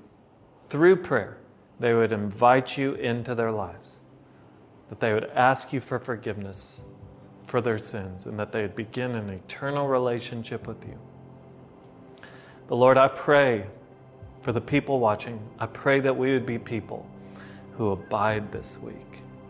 through 0.69 0.95
prayer. 0.97 1.37
They 1.79 1.93
would 1.93 2.11
invite 2.11 2.77
you 2.77 2.93
into 2.95 3.35
their 3.35 3.51
lives 3.51 3.99
that 4.89 4.99
they 4.99 5.13
would 5.13 5.25
ask 5.35 5.71
you 5.71 5.79
for 5.79 5.99
forgiveness 5.99 6.81
for 7.49 7.61
their 7.61 7.79
sins 7.79 8.27
and 8.27 8.37
that 8.39 8.51
they 8.51 8.61
would 8.61 8.75
begin 8.75 9.15
an 9.15 9.29
eternal 9.29 9.87
relationship 9.87 10.67
with 10.67 10.85
you. 10.85 10.97
But 12.67 12.75
Lord, 12.75 12.97
I 12.97 13.07
pray 13.07 13.65
for 14.41 14.51
the 14.51 14.61
people 14.61 14.99
watching, 14.99 15.39
I 15.57 15.65
pray 15.65 15.99
that 15.99 16.15
we 16.15 16.31
would 16.31 16.45
be 16.45 16.59
people 16.59 17.07
who 17.75 17.89
abide 17.89 18.51
this 18.51 18.77
week. 18.77 18.95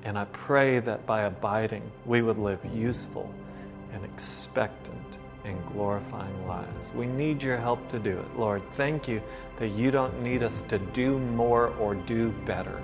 And 0.05 0.17
I 0.17 0.23
pray 0.25 0.79
that 0.79 1.05
by 1.05 1.23
abiding, 1.23 1.83
we 2.05 2.21
would 2.21 2.37
live 2.37 2.59
useful 2.73 3.29
and 3.93 4.05
expectant 4.05 5.17
and 5.43 5.57
glorifying 5.73 6.47
lives. 6.47 6.93
We 6.95 7.05
need 7.05 7.43
your 7.43 7.57
help 7.57 7.89
to 7.89 7.99
do 7.99 8.17
it. 8.17 8.37
Lord, 8.37 8.61
thank 8.71 9.09
you 9.09 9.21
that 9.57 9.69
you 9.69 9.91
don't 9.91 10.21
need 10.23 10.41
us 10.41 10.61
to 10.63 10.79
do 10.79 11.19
more 11.19 11.67
or 11.79 11.95
do 11.95 12.29
better 12.45 12.81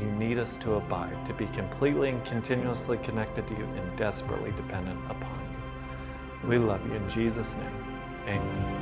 you 0.00 0.10
need 0.12 0.38
us 0.38 0.56
to 0.58 0.74
abide, 0.74 1.24
to 1.26 1.34
be 1.34 1.46
completely 1.48 2.10
and 2.10 2.24
continuously 2.24 2.98
connected 2.98 3.46
to 3.48 3.54
you 3.54 3.64
and 3.64 3.96
desperately 3.96 4.52
dependent 4.52 4.98
upon 5.08 5.38
you. 6.42 6.48
We 6.48 6.58
love 6.58 6.84
you 6.88 6.94
in 6.94 7.08
Jesus' 7.08 7.54
name. 7.54 7.84
Amen. 8.26 8.79